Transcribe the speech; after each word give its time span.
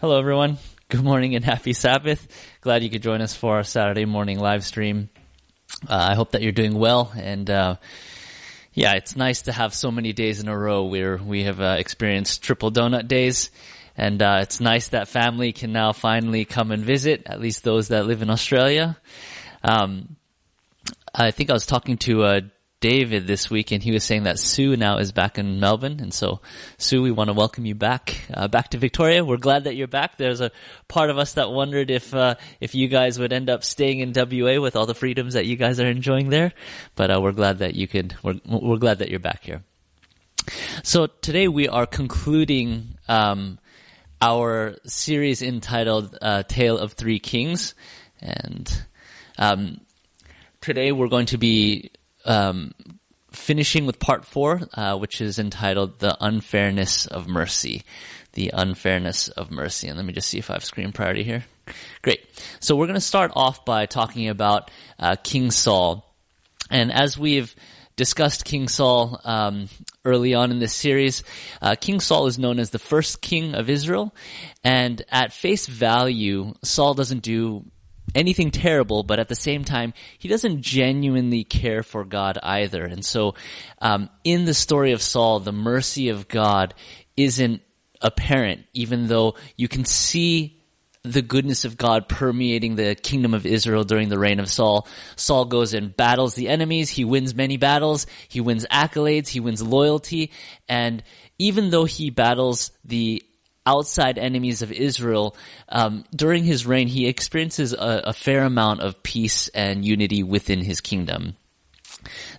Hello, 0.00 0.16
everyone. 0.16 0.58
Good 0.88 1.02
morning 1.02 1.34
and 1.34 1.44
happy 1.44 1.72
Sabbath. 1.72 2.28
Glad 2.60 2.84
you 2.84 2.88
could 2.88 3.02
join 3.02 3.20
us 3.20 3.34
for 3.34 3.56
our 3.56 3.64
Saturday 3.64 4.04
morning 4.04 4.38
live 4.38 4.62
stream. 4.62 5.08
Uh, 5.88 6.10
I 6.10 6.14
hope 6.14 6.30
that 6.30 6.42
you're 6.42 6.52
doing 6.52 6.78
well 6.78 7.10
and, 7.16 7.50
uh, 7.50 7.74
yeah, 8.74 8.92
it's 8.92 9.16
nice 9.16 9.42
to 9.42 9.52
have 9.52 9.74
so 9.74 9.90
many 9.90 10.12
days 10.12 10.38
in 10.38 10.46
a 10.46 10.56
row 10.56 10.84
where 10.84 11.16
we 11.16 11.42
have 11.42 11.60
uh, 11.60 11.74
experienced 11.80 12.44
triple 12.44 12.70
donut 12.70 13.08
days. 13.08 13.50
And 13.96 14.22
uh, 14.22 14.38
it's 14.42 14.60
nice 14.60 14.86
that 14.90 15.08
family 15.08 15.52
can 15.52 15.72
now 15.72 15.90
finally 15.90 16.44
come 16.44 16.70
and 16.70 16.84
visit, 16.84 17.24
at 17.26 17.40
least 17.40 17.64
those 17.64 17.88
that 17.88 18.06
live 18.06 18.22
in 18.22 18.30
Australia. 18.30 18.96
Um, 19.64 20.14
I 21.12 21.32
think 21.32 21.50
I 21.50 21.54
was 21.54 21.66
talking 21.66 21.98
to 21.98 22.22
uh, 22.22 22.40
David 22.80 23.26
this 23.26 23.50
week, 23.50 23.72
and 23.72 23.82
he 23.82 23.90
was 23.90 24.04
saying 24.04 24.22
that 24.22 24.38
Sue 24.38 24.76
now 24.76 24.98
is 24.98 25.10
back 25.10 25.36
in 25.36 25.58
Melbourne, 25.58 25.98
and 25.98 26.14
so 26.14 26.40
Sue, 26.76 27.02
we 27.02 27.10
want 27.10 27.28
to 27.28 27.34
welcome 27.34 27.66
you 27.66 27.74
back, 27.74 28.20
uh, 28.32 28.46
back 28.46 28.68
to 28.70 28.78
Victoria. 28.78 29.24
We're 29.24 29.36
glad 29.36 29.64
that 29.64 29.74
you're 29.74 29.88
back. 29.88 30.16
There's 30.16 30.40
a 30.40 30.52
part 30.86 31.10
of 31.10 31.18
us 31.18 31.32
that 31.32 31.50
wondered 31.50 31.90
if 31.90 32.14
uh, 32.14 32.36
if 32.60 32.76
you 32.76 32.86
guys 32.86 33.18
would 33.18 33.32
end 33.32 33.50
up 33.50 33.64
staying 33.64 33.98
in 33.98 34.12
WA 34.14 34.60
with 34.60 34.76
all 34.76 34.86
the 34.86 34.94
freedoms 34.94 35.34
that 35.34 35.46
you 35.46 35.56
guys 35.56 35.80
are 35.80 35.88
enjoying 35.88 36.30
there, 36.30 36.52
but 36.94 37.10
uh, 37.10 37.20
we're 37.20 37.32
glad 37.32 37.58
that 37.58 37.74
you 37.74 37.88
could. 37.88 38.14
We're 38.22 38.38
we're 38.46 38.76
glad 38.76 39.00
that 39.00 39.10
you're 39.10 39.18
back 39.18 39.42
here. 39.42 39.64
So 40.84 41.08
today 41.08 41.48
we 41.48 41.68
are 41.68 41.84
concluding 41.84 42.96
um, 43.08 43.58
our 44.22 44.76
series 44.84 45.42
entitled 45.42 46.16
uh, 46.22 46.44
"Tale 46.44 46.78
of 46.78 46.92
Three 46.92 47.18
Kings," 47.18 47.74
and 48.20 48.84
um, 49.36 49.80
today 50.60 50.92
we're 50.92 51.08
going 51.08 51.26
to 51.26 51.38
be 51.38 51.90
um, 52.28 52.72
finishing 53.32 53.86
with 53.86 53.98
part 53.98 54.24
four, 54.24 54.60
uh, 54.74 54.96
which 54.96 55.20
is 55.20 55.38
entitled 55.38 55.98
"The 55.98 56.16
Unfairness 56.20 57.06
of 57.06 57.26
Mercy." 57.26 57.82
The 58.34 58.50
unfairness 58.52 59.28
of 59.30 59.50
mercy. 59.50 59.88
And 59.88 59.96
let 59.96 60.04
me 60.04 60.12
just 60.12 60.28
see 60.28 60.38
if 60.38 60.48
I 60.48 60.52
have 60.52 60.64
screen 60.64 60.92
priority 60.92 61.24
here. 61.24 61.44
Great. 62.02 62.20
So 62.60 62.76
we're 62.76 62.86
going 62.86 62.94
to 62.94 63.00
start 63.00 63.32
off 63.34 63.64
by 63.64 63.86
talking 63.86 64.28
about 64.28 64.70
uh, 64.96 65.16
King 65.16 65.50
Saul, 65.50 66.04
and 66.70 66.92
as 66.92 67.18
we've 67.18 67.52
discussed 67.98 68.44
King 68.44 68.68
Saul 68.68 69.20
um, 69.24 69.68
early 70.04 70.32
on 70.32 70.50
in 70.50 70.60
this 70.60 70.72
series. 70.72 71.22
Uh, 71.60 71.74
king 71.74 72.00
Saul 72.00 72.26
is 72.26 72.38
known 72.38 72.58
as 72.58 72.70
the 72.70 72.78
first 72.78 73.20
king 73.20 73.54
of 73.54 73.68
Israel, 73.68 74.14
and 74.64 75.04
at 75.10 75.34
face 75.34 75.66
value, 75.66 76.54
Saul 76.62 76.94
doesn't 76.94 77.22
do 77.22 77.64
anything 78.14 78.50
terrible, 78.50 79.02
but 79.02 79.18
at 79.18 79.28
the 79.28 79.34
same 79.34 79.64
time, 79.64 79.94
he 80.18 80.28
doesn't 80.28 80.62
genuinely 80.62 81.44
care 81.44 81.82
for 81.82 82.04
God 82.04 82.38
either. 82.42 82.84
And 82.84 83.04
so, 83.04 83.34
um, 83.80 84.10
in 84.24 84.44
the 84.44 84.54
story 84.54 84.92
of 84.92 85.02
Saul, 85.02 85.40
the 85.40 85.52
mercy 85.52 86.08
of 86.08 86.28
God 86.28 86.74
isn't 87.16 87.62
apparent, 88.00 88.64
even 88.72 89.08
though 89.08 89.34
you 89.56 89.68
can 89.68 89.84
see 89.84 90.58
the 91.02 91.22
goodness 91.22 91.64
of 91.64 91.76
God 91.76 92.08
permeating 92.08 92.76
the 92.76 92.94
kingdom 92.94 93.32
of 93.32 93.46
Israel 93.46 93.84
during 93.84 94.08
the 94.08 94.18
reign 94.18 94.40
of 94.40 94.50
Saul. 94.50 94.86
Saul 95.16 95.44
goes 95.44 95.72
and 95.74 95.96
battles 95.96 96.34
the 96.34 96.48
enemies. 96.48 96.90
He 96.90 97.04
wins 97.04 97.34
many 97.34 97.56
battles. 97.56 98.06
He 98.28 98.40
wins 98.40 98.66
accolades. 98.70 99.28
He 99.28 99.40
wins 99.40 99.62
loyalty. 99.62 100.32
And 100.68 101.02
even 101.38 101.70
though 101.70 101.84
he 101.84 102.10
battles 102.10 102.72
the 102.84 103.22
outside 103.66 104.18
enemies 104.18 104.62
of 104.62 104.72
Israel, 104.72 105.36
um, 105.68 106.04
during 106.14 106.44
his 106.44 106.66
reign, 106.66 106.88
he 106.88 107.06
experiences 107.06 107.72
a, 107.72 108.02
a 108.06 108.12
fair 108.12 108.44
amount 108.44 108.80
of 108.80 109.02
peace 109.02 109.48
and 109.48 109.84
unity 109.84 110.22
within 110.22 110.62
his 110.62 110.80
kingdom. 110.80 111.36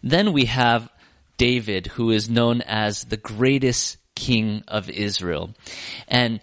Then 0.02 0.34
we 0.34 0.46
have 0.46 0.90
David, 1.38 1.88
who 1.88 2.12
is 2.12 2.30
known 2.30 2.62
as 2.62 3.06
the 3.06 3.18
greatest 3.18 3.98
king 4.16 4.64
of 4.68 4.90
Israel. 4.90 5.54
And 6.08 6.42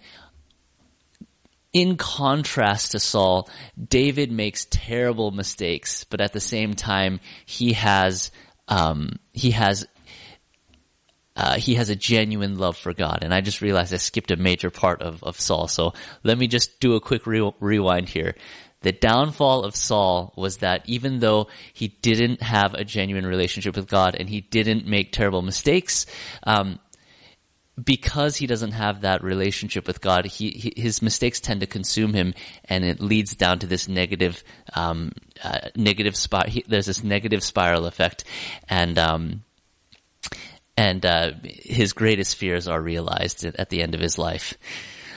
in 1.73 1.97
contrast 1.97 2.91
to 2.91 2.99
Saul, 2.99 3.49
David 3.77 4.31
makes 4.31 4.65
terrible 4.69 5.31
mistakes, 5.31 6.03
but 6.03 6.21
at 6.21 6.33
the 6.33 6.39
same 6.39 6.73
time, 6.73 7.19
he 7.45 7.73
has 7.73 8.31
um, 8.67 9.19
he 9.31 9.51
has 9.51 9.87
uh, 11.37 11.55
he 11.57 11.75
has 11.75 11.89
a 11.89 11.95
genuine 11.95 12.57
love 12.57 12.75
for 12.75 12.93
God. 12.93 13.19
And 13.21 13.33
I 13.33 13.41
just 13.41 13.61
realized 13.61 13.93
I 13.93 13.97
skipped 13.97 14.31
a 14.31 14.35
major 14.35 14.71
part 14.71 15.03
of, 15.03 15.23
of 15.23 15.39
Saul. 15.39 15.67
So 15.67 15.93
let 16.23 16.37
me 16.37 16.47
just 16.47 16.79
do 16.79 16.95
a 16.95 16.99
quick 16.99 17.27
re- 17.27 17.53
rewind 17.59 18.09
here. 18.09 18.35
The 18.81 18.91
downfall 18.91 19.63
of 19.63 19.75
Saul 19.75 20.33
was 20.35 20.57
that 20.57 20.81
even 20.87 21.19
though 21.19 21.47
he 21.73 21.89
didn't 21.89 22.41
have 22.41 22.73
a 22.73 22.83
genuine 22.83 23.25
relationship 23.25 23.75
with 23.75 23.87
God 23.87 24.15
and 24.19 24.27
he 24.27 24.41
didn't 24.41 24.87
make 24.87 25.11
terrible 25.11 25.41
mistakes, 25.41 26.07
um, 26.43 26.79
because 27.81 28.35
he 28.35 28.47
doesn't 28.47 28.71
have 28.71 29.01
that 29.01 29.23
relationship 29.23 29.85
with 29.85 30.01
God, 30.01 30.25
he, 30.25 30.49
he, 30.49 30.81
his 30.81 31.03
mistakes 31.03 31.39
tend 31.39 31.61
to 31.61 31.67
consume 31.67 32.13
him, 32.13 32.33
and 32.65 32.83
it 32.83 32.99
leads 32.99 33.35
down 33.35 33.59
to 33.59 33.67
this 33.67 33.87
negative, 33.87 34.43
um, 34.73 35.11
uh, 35.43 35.69
negative 35.75 36.15
spiral. 36.15 36.51
There's 36.67 36.87
this 36.87 37.03
negative 37.03 37.43
spiral 37.43 37.85
effect, 37.85 38.23
and 38.67 38.97
um, 38.97 39.43
and 40.77 41.03
uh, 41.05 41.31
his 41.43 41.93
greatest 41.93 42.37
fears 42.37 42.67
are 42.67 42.81
realized 42.81 43.43
at 43.43 43.69
the 43.69 43.81
end 43.81 43.95
of 43.95 44.01
his 44.01 44.17
life. 44.17 44.53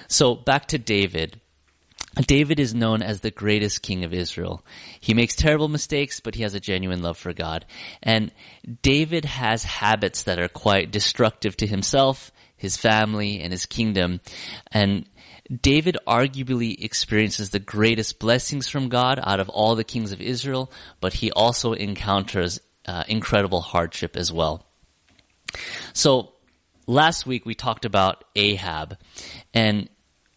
So 0.08 0.34
back 0.34 0.66
to 0.68 0.78
David. 0.78 1.38
David 2.26 2.58
is 2.58 2.74
known 2.74 3.02
as 3.02 3.20
the 3.20 3.30
greatest 3.30 3.82
king 3.82 4.02
of 4.02 4.12
Israel. 4.12 4.64
He 4.98 5.14
makes 5.14 5.36
terrible 5.36 5.68
mistakes, 5.68 6.18
but 6.18 6.34
he 6.34 6.42
has 6.42 6.54
a 6.54 6.60
genuine 6.60 7.02
love 7.02 7.18
for 7.18 7.32
God. 7.32 7.66
And 8.02 8.32
David 8.82 9.24
has 9.26 9.62
habits 9.62 10.24
that 10.24 10.40
are 10.40 10.48
quite 10.48 10.90
destructive 10.90 11.56
to 11.58 11.68
himself, 11.68 12.32
his 12.56 12.76
family, 12.76 13.40
and 13.40 13.52
his 13.52 13.66
kingdom. 13.66 14.20
And 14.72 15.08
David 15.62 15.98
arguably 16.06 16.82
experiences 16.82 17.50
the 17.50 17.60
greatest 17.60 18.18
blessings 18.18 18.68
from 18.68 18.88
God 18.88 19.20
out 19.22 19.38
of 19.38 19.48
all 19.48 19.76
the 19.76 19.84
kings 19.84 20.10
of 20.10 20.20
Israel, 20.20 20.72
but 21.00 21.12
he 21.12 21.30
also 21.30 21.74
encounters 21.74 22.60
uh, 22.86 23.04
incredible 23.06 23.60
hardship 23.60 24.16
as 24.16 24.32
well. 24.32 24.66
So 25.92 26.32
last 26.86 27.26
week 27.26 27.46
we 27.46 27.54
talked 27.54 27.84
about 27.84 28.24
Ahab 28.36 28.98
and 29.54 29.88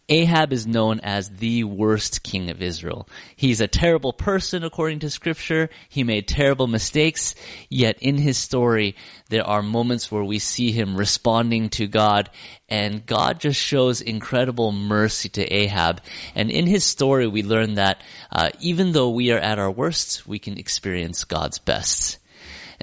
Ahab 0.09 0.51
is 0.51 0.68
known 0.68 1.00
as 1.00 1.29
the 1.29 1.63
worst 1.63 2.24
king 2.24 2.50
of 2.50 2.62
Israel. 2.62 3.07
He's 3.38 3.62
a 3.62 3.68
terrible 3.68 4.12
person 4.12 4.63
according 4.63 5.00
to 5.00 5.09
scripture. 5.09 5.69
He 5.88 6.03
made 6.03 6.28
terrible 6.28 6.68
mistakes. 6.68 7.35
Yet 7.69 8.00
in 8.02 8.18
his 8.18 8.38
story, 8.38 8.96
there 9.29 9.47
are 9.47 9.63
moments 9.63 10.12
where 10.12 10.23
we 10.23 10.40
see 10.40 10.72
him 10.72 10.97
responding 10.97 11.69
to 11.69 11.88
God 11.88 12.29
and 12.68 13.06
God 13.06 13.40
just 13.40 13.59
shows 13.59 14.02
incredible 14.02 14.73
mercy 14.73 15.29
to 15.29 15.53
Ahab. 15.53 16.02
And 16.35 16.52
in 16.52 16.68
his 16.68 16.84
story, 16.84 17.28
we 17.28 17.41
learn 17.41 17.75
that 17.75 18.02
uh, 18.29 18.50
even 18.59 18.91
though 18.91 19.09
we 19.09 19.31
are 19.31 19.40
at 19.40 19.57
our 19.57 19.72
worst, 19.72 20.28
we 20.28 20.38
can 20.38 20.57
experience 20.57 21.23
God's 21.23 21.59
best. 21.59 22.18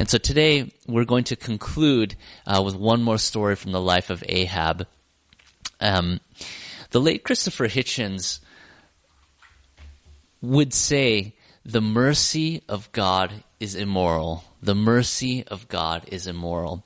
And 0.01 0.09
so 0.09 0.17
today 0.17 0.73
we're 0.87 1.05
going 1.05 1.25
to 1.25 1.37
conclude 1.37 2.17
uh, 2.47 2.63
with 2.65 2.75
one 2.75 3.03
more 3.03 3.19
story 3.19 3.55
from 3.55 3.73
the 3.73 3.83
life 3.83 4.09
of 4.09 4.25
Ahab. 4.27 4.87
Um, 5.79 6.21
the 6.91 7.03
late 7.03 7.23
Christopher 7.23 7.69
Hitchens 7.69 8.41
would 10.41 10.73
say 10.73 11.35
the 11.67 11.83
mercy 11.83 12.63
of 12.67 12.91
God 12.93 13.45
is 13.61 13.75
immoral. 13.75 14.43
The 14.63 14.75
mercy 14.75 15.45
of 15.47 15.69
God 15.69 16.07
is 16.11 16.27
immoral. 16.27 16.83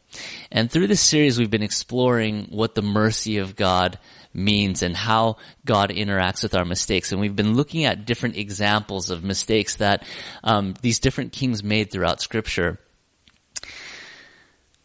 And 0.50 0.68
through 0.68 0.88
this 0.88 1.00
series, 1.00 1.38
we've 1.38 1.48
been 1.48 1.62
exploring 1.62 2.48
what 2.50 2.74
the 2.74 2.82
mercy 2.82 3.38
of 3.38 3.54
God 3.54 3.96
means 4.32 4.82
and 4.82 4.96
how 4.96 5.36
God 5.64 5.90
interacts 5.90 6.42
with 6.42 6.56
our 6.56 6.64
mistakes. 6.64 7.12
And 7.12 7.20
we've 7.20 7.36
been 7.36 7.54
looking 7.54 7.84
at 7.84 8.06
different 8.06 8.36
examples 8.36 9.10
of 9.10 9.22
mistakes 9.22 9.76
that 9.76 10.04
um, 10.42 10.74
these 10.82 10.98
different 10.98 11.30
kings 11.30 11.62
made 11.62 11.92
throughout 11.92 12.20
Scripture. 12.20 12.80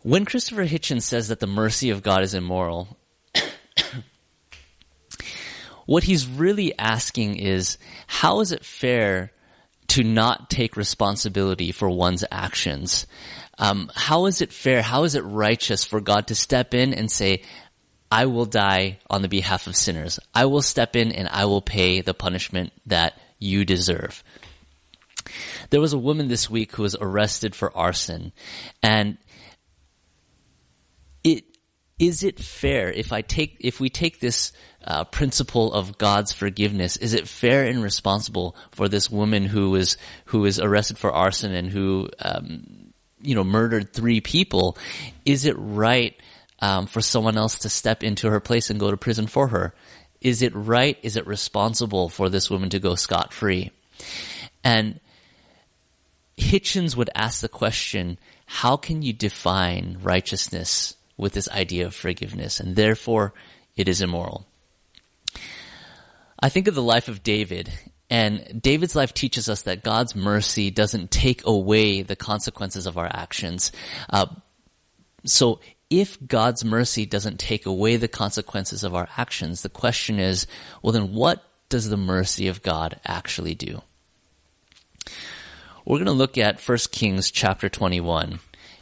When 0.01 0.25
Christopher 0.25 0.66
Hitchens 0.66 1.04
says 1.04 1.28
that 1.28 1.40
the 1.40 1.48
mercy 1.48 1.90
of 1.90 2.04
God 2.04 2.24
is 2.24 2.34
immoral, 2.34 2.98
what 5.86 6.04
he's 6.04 6.25
really 6.25 6.78
asking 6.78 7.36
is, 7.36 7.78
how 8.07 8.40
is 8.40 8.51
it 8.51 8.63
fair 8.63 9.34
to 9.88 10.04
not 10.04 10.50
take 10.50 10.78
responsibility 10.78 11.72
for 11.72 11.90
one's 11.90 12.24
actions? 12.31 13.07
Um, 13.57 13.92
how 13.94 14.28
is 14.28 14.42
it 14.42 14.54
fair? 14.54 14.81
How 14.81 15.04
is 15.04 15.16
it 15.16 15.25
righteous 15.25 15.84
for 15.84 16.00
God 16.00 16.28
to 16.28 16.36
step 16.36 16.74
in 16.74 16.94
and 16.94 17.12
say, 17.12 17.44
I 18.12 18.25
will 18.25 18.45
die 18.45 19.00
on 19.10 19.22
the 19.22 19.28
behalf 19.28 19.68
of 19.68 19.75
sinners. 19.75 20.19
I 20.34 20.45
will 20.45 20.62
step 20.62 20.95
in 20.95 21.12
and 21.12 21.28
I 21.28 21.45
will 21.45 21.62
pay 21.62 22.02
the 22.02 22.13
punishment 22.13 22.74
that 22.88 23.19
you 23.38 23.66
deserve. 23.66 24.24
There 25.69 25.81
was 25.81 25.94
a 25.94 26.00
woman 26.00 26.28
this 26.28 26.50
week 26.50 26.72
who 26.72 26.84
was 26.84 26.95
arrested 27.00 27.54
for 27.54 27.75
arson 27.78 28.31
and 28.81 29.18
is 32.00 32.24
it 32.24 32.40
fair 32.40 32.92
if 32.92 33.12
I 33.13 33.22
take 33.22 33.57
if 33.60 33.80
we 33.80 33.90
take 33.90 34.19
this 34.19 34.51
uh, 34.84 35.04
principle 35.04 35.74
of 35.74 35.98
God's 35.98 36.31
forgiveness? 36.31 36.98
Is 36.98 37.13
it 37.13 37.28
fair 37.28 37.66
and 37.66 37.84
responsible 37.84 38.56
for 38.72 38.88
this 38.88 39.10
woman 39.10 39.46
who 39.46 39.72
was 39.72 39.98
who 40.25 40.46
arrested 40.46 40.98
for 40.98 41.12
arson 41.12 41.54
and 41.54 41.69
who 41.69 42.10
um, 42.19 42.94
you 43.22 43.36
know 43.36 43.44
murdered 43.44 43.94
three 43.94 44.22
people? 44.22 44.78
Is 45.25 45.46
it 45.46 45.56
right 45.57 46.16
um, 46.60 46.88
for 46.88 47.01
someone 47.01 47.38
else 47.38 47.60
to 47.60 47.69
step 47.69 48.04
into 48.04 48.30
her 48.30 48.40
place 48.40 48.69
and 48.69 48.80
go 48.80 48.90
to 48.90 48.98
prison 48.98 49.28
for 49.28 49.50
her? 49.50 49.74
is 50.22 50.42
it 50.42 50.56
right? 50.56 50.98
Is 51.02 51.16
it 51.16 51.28
responsible 51.28 52.10
for 52.10 52.30
this 52.30 52.50
woman 52.50 52.69
to 52.72 52.80
go 52.80 52.95
scot 52.95 53.34
free? 53.34 53.72
And 54.63 55.00
Hitchens 56.38 56.95
would 56.95 57.10
ask 57.16 57.42
the 57.42 57.50
question, 57.50 58.18
how 58.45 58.78
can 58.78 59.02
you 59.02 59.13
define 59.13 59.98
righteousness 60.02 60.95
with 61.19 61.33
this 61.33 61.50
idea 61.50 61.86
of 61.86 61.94
forgiveness? 61.94 62.60
And 62.60 62.75
therefore, 62.75 63.33
it 63.75 63.88
is 63.88 64.01
immoral. 64.01 64.48
I 66.42 66.50
think 66.50 66.68
of 66.68 66.75
the 66.75 66.81
life 66.81 67.07
of 67.07 67.21
David, 67.21 67.71
and 68.10 68.62
David's 68.62 68.95
life 68.95 69.13
teaches 69.13 69.50
us 69.50 69.63
that 69.63 69.83
God's 69.83 70.16
mercy 70.16 70.71
doesn't 70.71 71.12
take 71.12 71.45
away 71.45 72.01
the 72.01 72.16
consequences 72.16 72.88
of 72.88 72.98
our 72.98 73.10
actions. 73.12 73.71
Uh, 74.10 74.27
so 75.25 75.60
if 75.89 76.18
God's 76.25 76.63
mercy 76.63 77.06
doesn't 77.06 77.39
take 77.39 77.66
away 77.66 77.98
the 77.98 78.07
consequences 78.07 78.83
of 78.83 78.95
our 78.95 79.07
actions, 79.18 79.62
the 79.62 79.69
question 79.69 80.19
is, 80.19 80.48
well 80.81 80.94
then 80.94 81.13
what 81.13 81.44
does 81.68 81.89
the 81.89 81.98
mercy 81.98 82.48
of 82.48 82.63
God 82.63 83.00
actually 83.06 83.56
do? 83.56 83.81
We're 85.86 85.98
going 85.98 86.06
to 86.06 86.12
look 86.12 86.38
at 86.38 86.62
1 86.62 86.77
Kings 86.92 87.31
chapter 87.31 87.69
21. 87.69 88.39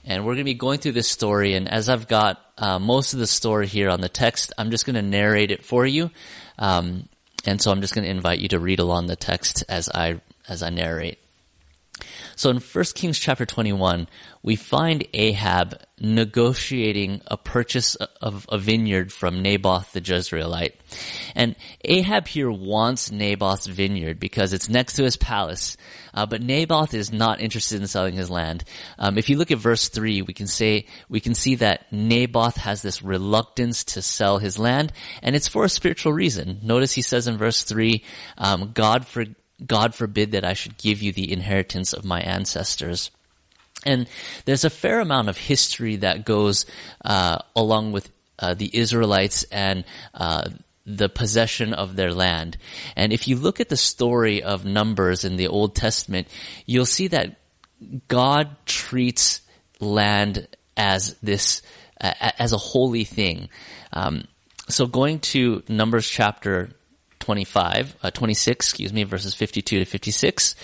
And 0.07 0.25
we're 0.25 0.33
going 0.33 0.45
to 0.45 0.45
be 0.45 0.53
going 0.53 0.79
through 0.79 0.93
this 0.93 1.09
story. 1.09 1.53
And 1.53 1.69
as 1.69 1.89
I've 1.89 2.07
got 2.07 2.41
uh, 2.57 2.79
most 2.79 3.13
of 3.13 3.19
the 3.19 3.27
story 3.27 3.67
here 3.67 3.89
on 3.89 3.99
the 3.99 4.09
text, 4.09 4.53
I'm 4.57 4.71
just 4.71 4.85
going 4.85 4.95
to 4.95 5.01
narrate 5.01 5.51
it 5.51 5.65
for 5.65 5.85
you. 5.85 6.09
Um, 6.57 7.09
and 7.45 7.61
so 7.61 7.71
I'm 7.71 7.81
just 7.81 7.93
going 7.93 8.05
to 8.05 8.09
invite 8.09 8.39
you 8.39 8.47
to 8.49 8.59
read 8.59 8.79
along 8.79 9.07
the 9.07 9.15
text 9.17 9.65
as 9.67 9.89
I 9.89 10.21
as 10.47 10.63
I 10.63 10.69
narrate. 10.69 11.19
So 12.37 12.51
in 12.51 12.57
1 12.57 12.85
Kings 12.93 13.17
chapter 13.17 13.47
21, 13.47 14.07
we 14.43 14.55
find 14.55 15.07
Ahab 15.11 15.81
negotiating 15.99 17.21
a 17.25 17.35
purchase 17.35 17.95
of 17.95 18.45
a 18.51 18.59
vineyard 18.59 19.11
from 19.11 19.41
Naboth 19.41 19.91
the 19.91 20.01
Jezreelite. 20.01 20.73
And 21.33 21.55
Ahab 21.83 22.27
here 22.27 22.51
wants 22.51 23.11
Naboth's 23.11 23.65
vineyard 23.65 24.19
because 24.19 24.53
it's 24.53 24.69
next 24.69 24.97
to 24.97 25.03
his 25.03 25.17
palace. 25.17 25.77
Uh, 26.13 26.27
but 26.27 26.43
Naboth 26.43 26.93
is 26.93 27.11
not 27.11 27.41
interested 27.41 27.81
in 27.81 27.87
selling 27.87 28.13
his 28.13 28.29
land. 28.29 28.63
Um, 28.99 29.17
if 29.17 29.29
you 29.29 29.37
look 29.37 29.49
at 29.49 29.57
verse 29.57 29.89
3, 29.89 30.21
we 30.21 30.33
can 30.33 30.45
say, 30.45 30.85
we 31.09 31.19
can 31.19 31.33
see 31.33 31.55
that 31.55 31.91
Naboth 31.91 32.57
has 32.57 32.83
this 32.83 33.01
reluctance 33.01 33.83
to 33.85 34.03
sell 34.03 34.37
his 34.37 34.59
land, 34.59 34.93
and 35.23 35.35
it's 35.35 35.47
for 35.47 35.65
a 35.65 35.69
spiritual 35.69 36.13
reason. 36.13 36.59
Notice 36.61 36.93
he 36.93 37.01
says 37.01 37.27
in 37.27 37.37
verse 37.37 37.63
3, 37.63 38.03
um, 38.37 38.71
God 38.75 39.07
for 39.07 39.25
God 39.65 39.95
forbid 39.95 40.31
that 40.31 40.45
I 40.45 40.53
should 40.53 40.77
give 40.77 41.01
you 41.01 41.11
the 41.11 41.31
inheritance 41.31 41.93
of 41.93 42.05
my 42.05 42.21
ancestors. 42.21 43.11
And 43.85 44.07
there's 44.45 44.65
a 44.65 44.69
fair 44.69 44.99
amount 44.99 45.29
of 45.29 45.37
history 45.37 45.97
that 45.97 46.25
goes 46.25 46.65
uh, 47.03 47.39
along 47.55 47.91
with 47.91 48.09
uh, 48.39 48.53
the 48.53 48.69
Israelites 48.77 49.43
and 49.45 49.83
uh, 50.13 50.49
the 50.85 51.09
possession 51.09 51.73
of 51.73 51.95
their 51.95 52.13
land. 52.13 52.57
And 52.95 53.11
if 53.11 53.27
you 53.27 53.35
look 53.35 53.59
at 53.59 53.69
the 53.69 53.77
story 53.77 54.43
of 54.43 54.65
Numbers 54.65 55.23
in 55.23 55.35
the 55.35 55.47
Old 55.47 55.75
Testament, 55.75 56.27
you'll 56.65 56.85
see 56.85 57.07
that 57.07 57.37
God 58.07 58.55
treats 58.65 59.41
land 59.79 60.47
as 60.75 61.15
this 61.21 61.61
as 61.99 62.53
a 62.53 62.57
holy 62.57 63.03
thing. 63.03 63.49
Um, 63.91 64.27
so 64.69 64.85
going 64.85 65.19
to 65.19 65.63
Numbers 65.67 66.07
chapter 66.07 66.69
25, 67.27 67.97
uh, 68.03 68.09
26, 68.09 68.65
excuse 68.65 68.93
me, 68.93 69.03
verses 69.03 69.33
52 69.33 69.79
to 69.79 69.83
56. 69.85 70.55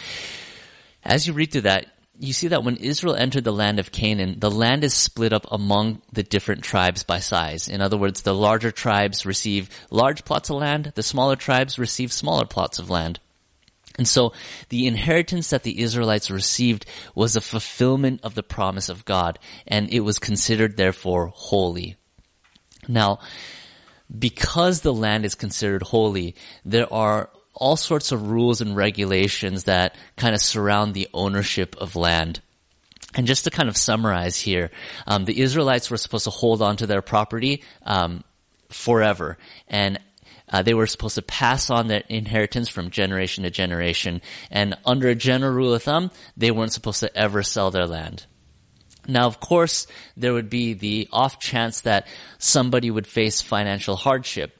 As 1.04 1.27
you 1.27 1.33
read 1.33 1.51
through 1.51 1.68
that, 1.68 1.88
you 2.18 2.31
see 2.31 2.48
that 2.48 2.63
when 2.63 2.77
Israel 2.77 3.15
entered 3.15 3.44
the 3.44 3.51
land 3.51 3.80
of 3.80 3.92
Canaan, 3.92 4.39
the 4.39 4.50
land 4.50 4.86
is 4.86 4.94
split 4.94 5.33
up 5.33 5.45
among 5.51 6.01
the 6.13 6.24
different 6.24 6.63
tribes 6.63 7.04
by 7.04 7.19
size. 7.19 7.68
In 7.68 7.81
other 7.81 7.98
words, 7.98 8.21
the 8.21 8.33
larger 8.33 8.71
tribes 8.71 9.25
receive 9.25 9.69
large 9.92 10.24
plots 10.24 10.50
of 10.50 10.56
land, 10.56 10.94
the 10.95 11.04
smaller 11.04 11.36
tribes 11.36 11.77
receive 11.77 12.13
smaller 12.13 12.45
plots 12.45 12.80
of 12.80 12.89
land. 12.89 13.19
And 13.98 14.07
so 14.07 14.31
the 14.69 14.88
inheritance 14.88 15.50
that 15.50 15.63
the 15.63 15.81
Israelites 15.81 16.31
received 16.31 16.86
was 17.13 17.36
a 17.36 17.42
fulfillment 17.42 18.21
of 18.24 18.36
the 18.36 18.42
promise 18.42 18.88
of 18.88 19.04
God, 19.04 19.38
and 19.68 19.89
it 19.89 20.00
was 20.00 20.18
considered 20.18 20.77
therefore 20.77 21.27
holy. 21.27 21.98
Now, 22.88 23.19
because 24.18 24.81
the 24.81 24.94
land 24.94 25.25
is 25.25 25.36
considered 25.36 25.81
holy, 25.81 26.36
there 26.65 26.92
are 26.92 27.30
all 27.54 27.75
sorts 27.75 28.12
of 28.12 28.30
rules 28.30 28.62
and 28.62 28.75
regulations 28.75 29.65
that 29.65 29.95
kind 30.18 30.33
of 30.33 30.42
surround 30.42 30.94
the 30.94 31.07
ownership 31.13 31.75
of 31.77 31.95
land. 31.95 32.42
And 33.15 33.27
just 33.27 33.44
to 33.44 33.51
kind 33.51 33.69
of 33.69 33.77
summarize 33.77 34.39
here, 34.39 34.71
um, 35.06 35.25
the 35.25 35.39
Israelites 35.39 35.92
were 35.92 35.98
supposed 35.98 36.24
to 36.24 36.31
hold 36.31 36.62
on 36.62 36.77
to 36.77 36.88
their 36.88 37.04
property 37.04 37.63
um, 37.86 38.24
forever, 38.69 39.38
and 39.68 40.00
uh, 40.50 40.62
they 40.62 40.74
were 40.74 40.88
supposed 40.88 41.15
to 41.15 41.21
pass 41.21 41.69
on 41.69 41.88
their 41.88 42.04
inheritance 42.10 42.69
from 42.69 42.89
generation 42.89 43.44
to 43.44 43.50
generation. 43.50 44.21
And 44.51 44.75
under 44.86 45.10
a 45.10 45.15
general 45.15 45.54
rule 45.54 45.74
of 45.74 45.83
thumb, 45.83 46.12
they 46.38 46.51
weren't 46.51 46.74
supposed 46.74 47.00
to 47.00 47.15
ever 47.15 47.44
sell 47.44 47.71
their 47.71 47.88
land. 47.88 48.25
Now, 49.08 49.28
of 49.28 49.40
course, 49.40 49.88
there 50.16 50.34
would 50.34 50.50
be 50.50 50.74
the 50.74 51.10
off 51.12 51.40
chance 51.40 51.82
that 51.82 52.08
somebody 52.38 52.90
would 52.90 53.08
face 53.08 53.42
financial 53.42 53.96
hardship. 53.96 54.58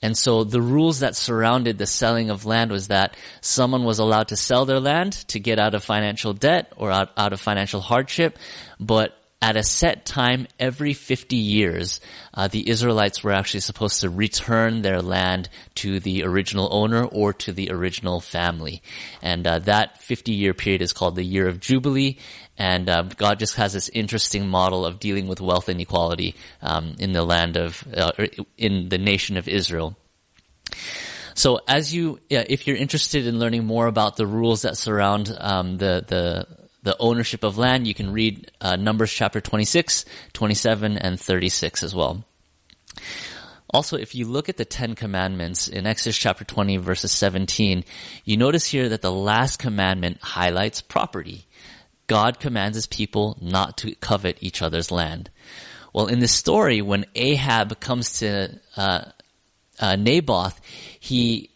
And 0.00 0.16
so 0.16 0.44
the 0.44 0.60
rules 0.62 1.00
that 1.00 1.14
surrounded 1.14 1.78
the 1.78 1.86
selling 1.86 2.30
of 2.30 2.44
land 2.44 2.72
was 2.72 2.88
that 2.88 3.16
someone 3.40 3.84
was 3.84 3.98
allowed 3.98 4.28
to 4.28 4.36
sell 4.36 4.64
their 4.64 4.80
land 4.80 5.12
to 5.28 5.38
get 5.38 5.58
out 5.58 5.74
of 5.74 5.84
financial 5.84 6.32
debt 6.32 6.72
or 6.76 6.90
out, 6.90 7.10
out 7.16 7.32
of 7.32 7.40
financial 7.40 7.80
hardship, 7.80 8.38
but 8.80 9.16
at 9.42 9.56
a 9.56 9.62
set 9.64 10.06
time 10.06 10.46
every 10.60 10.94
50 10.94 11.34
years, 11.34 12.00
uh, 12.32 12.46
the 12.46 12.70
Israelites 12.70 13.24
were 13.24 13.32
actually 13.32 13.60
supposed 13.60 14.00
to 14.00 14.08
return 14.08 14.82
their 14.82 15.02
land 15.02 15.48
to 15.74 15.98
the 15.98 16.22
original 16.22 16.68
owner 16.70 17.04
or 17.04 17.32
to 17.32 17.52
the 17.52 17.72
original 17.72 18.20
family. 18.20 18.82
And 19.20 19.44
uh, 19.44 19.58
that 19.60 20.00
50 20.00 20.30
year 20.32 20.54
period 20.54 20.80
is 20.80 20.92
called 20.92 21.16
the 21.16 21.24
year 21.24 21.48
of 21.48 21.58
Jubilee. 21.58 22.18
And 22.58 22.88
uh, 22.88 23.02
God 23.02 23.38
just 23.38 23.56
has 23.56 23.72
this 23.72 23.88
interesting 23.88 24.48
model 24.48 24.84
of 24.84 25.00
dealing 25.00 25.26
with 25.26 25.40
wealth 25.40 25.68
inequality 25.68 26.34
um, 26.60 26.96
in 26.98 27.12
the 27.12 27.24
land 27.24 27.56
of, 27.56 27.84
uh, 27.94 28.12
in 28.58 28.88
the 28.88 28.98
nation 28.98 29.36
of 29.36 29.48
Israel. 29.48 29.96
So 31.34 31.60
as 31.66 31.94
you, 31.94 32.20
if 32.28 32.66
you're 32.66 32.76
interested 32.76 33.26
in 33.26 33.38
learning 33.38 33.64
more 33.64 33.86
about 33.86 34.16
the 34.16 34.26
rules 34.26 34.62
that 34.62 34.76
surround 34.76 35.34
um, 35.40 35.78
the 35.78 36.04
the 36.06 36.46
the 36.82 36.96
ownership 36.98 37.44
of 37.44 37.58
land, 37.58 37.86
you 37.86 37.94
can 37.94 38.12
read 38.12 38.50
uh, 38.60 38.74
Numbers 38.74 39.12
chapter 39.12 39.40
26, 39.40 40.04
27, 40.32 40.98
and 40.98 41.18
36 41.18 41.82
as 41.84 41.94
well. 41.94 42.24
Also, 43.70 43.96
if 43.96 44.14
you 44.14 44.26
look 44.26 44.48
at 44.48 44.56
the 44.56 44.64
Ten 44.64 44.94
Commandments 44.94 45.68
in 45.68 45.86
Exodus 45.86 46.18
chapter 46.18 46.44
20 46.44 46.76
verses 46.78 47.12
17, 47.12 47.84
you 48.24 48.36
notice 48.36 48.66
here 48.66 48.88
that 48.88 49.00
the 49.00 49.12
last 49.12 49.58
commandment 49.58 50.18
highlights 50.20 50.82
property. 50.82 51.46
God 52.12 52.40
commands 52.40 52.76
his 52.76 52.84
people 52.84 53.38
not 53.40 53.78
to 53.78 53.94
covet 53.94 54.36
each 54.42 54.60
other's 54.60 54.90
land. 54.90 55.30
Well, 55.94 56.08
in 56.08 56.18
this 56.18 56.34
story, 56.34 56.82
when 56.82 57.06
Ahab 57.14 57.80
comes 57.80 58.18
to 58.18 58.60
uh, 58.76 59.04
uh, 59.80 59.96
Naboth, 59.96 60.60
he 61.00 61.48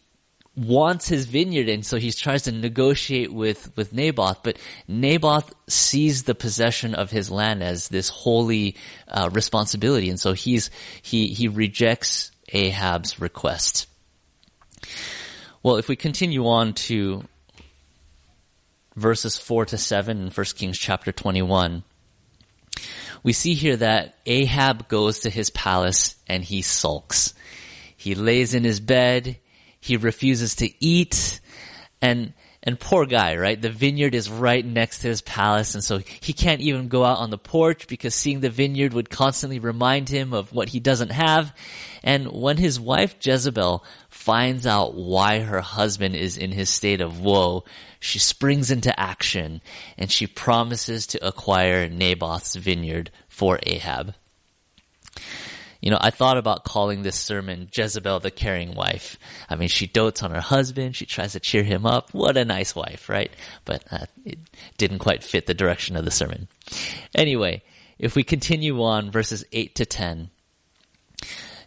wants 0.55 1.07
his 1.07 1.27
vineyard 1.27 1.69
and 1.69 1.85
so 1.85 1.97
he 1.97 2.11
tries 2.11 2.41
to 2.45 2.51
negotiate 2.51 3.31
with, 3.31 3.71
with 3.77 3.93
Naboth, 3.93 4.41
but 4.41 4.57
Naboth 4.87 5.53
sees 5.67 6.23
the 6.23 6.33
possession 6.33 6.95
of 6.95 7.11
his 7.11 7.29
land 7.29 7.61
as 7.61 7.89
this 7.89 8.09
holy 8.09 8.77
uh, 9.07 9.29
responsibility 9.31 10.09
and 10.09 10.19
so 10.19 10.33
he's, 10.33 10.71
he, 11.03 11.27
he 11.27 11.47
rejects 11.47 12.31
Ahab's 12.49 13.21
request. 13.21 13.85
Well, 15.61 15.75
if 15.75 15.87
we 15.87 15.95
continue 15.95 16.47
on 16.47 16.73
to 16.73 17.25
verses 18.97 19.37
4 19.37 19.67
to 19.67 19.77
7 19.77 20.19
in 20.19 20.31
1 20.31 20.45
Kings 20.55 20.77
chapter 20.77 21.11
21, 21.11 21.83
we 23.23 23.31
see 23.31 23.53
here 23.53 23.77
that 23.77 24.15
Ahab 24.25 24.87
goes 24.87 25.19
to 25.19 25.29
his 25.29 25.49
palace 25.51 26.15
and 26.27 26.43
he 26.43 26.61
sulks. 26.61 27.33
He 27.95 28.15
lays 28.15 28.53
in 28.53 28.63
his 28.63 28.79
bed, 28.79 29.37
he 29.79 29.97
refuses 29.97 30.55
to 30.55 30.69
eat, 30.83 31.39
and 32.01 32.33
and 32.63 32.77
poor 32.77 33.05
guy, 33.05 33.37
right? 33.37 33.61
The 33.61 33.69
vineyard 33.69 34.13
is 34.13 34.29
right 34.29 34.65
next 34.65 34.99
to 34.99 35.07
his 35.07 35.21
palace, 35.21 35.73
and 35.73 35.81
so 35.81 35.99
he 35.99 36.33
can't 36.33 36.59
even 36.59 36.89
go 36.89 37.05
out 37.05 37.19
on 37.19 37.29
the 37.29 37.37
porch 37.37 37.87
because 37.87 38.13
seeing 38.13 38.41
the 38.41 38.49
vineyard 38.49 38.93
would 38.93 39.09
constantly 39.09 39.59
remind 39.59 40.09
him 40.09 40.33
of 40.33 40.51
what 40.51 40.67
he 40.67 40.81
doesn't 40.81 41.11
have. 41.11 41.55
And 42.03 42.29
when 42.29 42.57
his 42.57 42.77
wife 42.77 43.15
Jezebel 43.21 43.85
finds 44.27 44.67
out 44.67 44.93
why 44.93 45.39
her 45.39 45.61
husband 45.61 46.13
is 46.13 46.35
in 46.35 46.51
his 46.51 46.69
state 46.69 46.99
of 46.99 47.21
woe, 47.21 47.63
she 48.01 48.19
springs 48.19 48.69
into 48.69 48.99
action 48.99 49.61
and 49.97 50.11
she 50.11 50.27
promises 50.27 51.07
to 51.07 51.25
acquire 51.25 51.87
Naboth's 51.87 52.53
vineyard 52.53 53.09
for 53.29 53.57
Ahab. 53.63 54.13
You 55.79 55.91
know, 55.91 55.97
I 56.01 56.09
thought 56.09 56.37
about 56.37 56.65
calling 56.65 57.03
this 57.03 57.15
sermon 57.15 57.69
Jezebel 57.73 58.19
the 58.19 58.29
caring 58.29 58.75
wife. 58.75 59.17
I 59.49 59.55
mean, 59.55 59.69
she 59.69 59.87
dotes 59.87 60.21
on 60.21 60.31
her 60.31 60.41
husband. 60.41 60.97
She 60.97 61.05
tries 61.05 61.31
to 61.31 61.39
cheer 61.39 61.63
him 61.63 61.85
up. 61.85 62.13
What 62.13 62.35
a 62.35 62.43
nice 62.43 62.75
wife, 62.75 63.07
right? 63.07 63.31
But 63.63 63.85
uh, 63.89 64.07
it 64.25 64.39
didn't 64.77 64.99
quite 64.99 65.23
fit 65.23 65.45
the 65.45 65.53
direction 65.53 65.95
of 65.95 66.03
the 66.03 66.11
sermon. 66.11 66.49
Anyway, 67.15 67.63
if 67.97 68.17
we 68.17 68.25
continue 68.25 68.83
on 68.83 69.09
verses 69.09 69.45
8 69.53 69.75
to 69.75 69.85
10, 69.85 70.31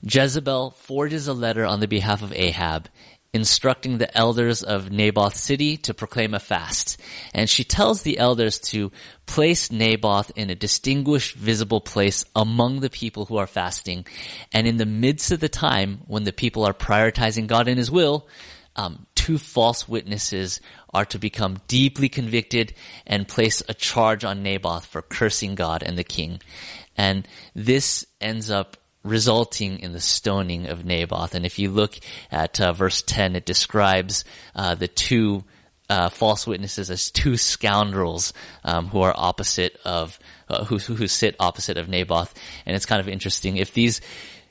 Jezebel 0.02 0.70
forges 0.72 1.28
a 1.28 1.34
letter 1.34 1.64
on 1.64 1.80
the 1.80 1.88
behalf 1.88 2.22
of 2.22 2.32
Ahab, 2.32 2.88
instructing 3.32 3.98
the 3.98 4.16
elders 4.16 4.62
of 4.62 4.90
Naboth's 4.90 5.40
city 5.40 5.76
to 5.76 5.94
proclaim 5.94 6.34
a 6.34 6.40
fast. 6.40 7.00
And 7.32 7.48
she 7.48 7.64
tells 7.64 8.02
the 8.02 8.18
elders 8.18 8.58
to 8.70 8.90
place 9.26 9.70
Naboth 9.70 10.32
in 10.34 10.50
a 10.50 10.54
distinguished, 10.54 11.36
visible 11.36 11.80
place 11.80 12.24
among 12.34 12.80
the 12.80 12.90
people 12.90 13.26
who 13.26 13.36
are 13.36 13.46
fasting. 13.46 14.06
And 14.52 14.66
in 14.66 14.78
the 14.78 14.86
midst 14.86 15.30
of 15.30 15.40
the 15.40 15.48
time 15.48 16.00
when 16.06 16.24
the 16.24 16.32
people 16.32 16.64
are 16.64 16.74
prioritizing 16.74 17.46
God 17.46 17.68
and 17.68 17.78
His 17.78 17.90
will, 17.90 18.26
um, 18.74 19.06
two 19.14 19.38
false 19.38 19.88
witnesses 19.88 20.60
are 20.92 21.04
to 21.04 21.18
become 21.18 21.60
deeply 21.68 22.08
convicted 22.08 22.74
and 23.06 23.28
place 23.28 23.62
a 23.68 23.74
charge 23.74 24.24
on 24.24 24.42
Naboth 24.42 24.86
for 24.86 25.02
cursing 25.02 25.54
God 25.54 25.82
and 25.82 25.96
the 25.96 26.04
king. 26.04 26.40
And 26.96 27.28
this 27.54 28.06
ends 28.20 28.50
up 28.50 28.76
resulting 29.02 29.80
in 29.80 29.92
the 29.92 30.00
stoning 30.00 30.66
of 30.66 30.84
Naboth. 30.84 31.34
And 31.34 31.46
if 31.46 31.58
you 31.58 31.70
look 31.70 31.98
at 32.30 32.60
uh, 32.60 32.72
verse 32.72 33.02
10, 33.02 33.36
it 33.36 33.46
describes 33.46 34.24
uh, 34.54 34.74
the 34.74 34.88
two 34.88 35.44
uh, 35.88 36.08
false 36.08 36.46
witnesses 36.46 36.90
as 36.90 37.10
two 37.10 37.36
scoundrels 37.36 38.32
um, 38.64 38.86
who 38.88 39.00
are 39.00 39.14
opposite 39.16 39.76
of 39.84 40.18
uh, 40.48 40.64
who 40.64 40.78
who 40.78 41.08
sit 41.08 41.34
opposite 41.40 41.76
of 41.76 41.88
Naboth. 41.88 42.32
And 42.64 42.76
it's 42.76 42.86
kind 42.86 43.00
of 43.00 43.08
interesting 43.08 43.56
if 43.56 43.74
these 43.74 44.00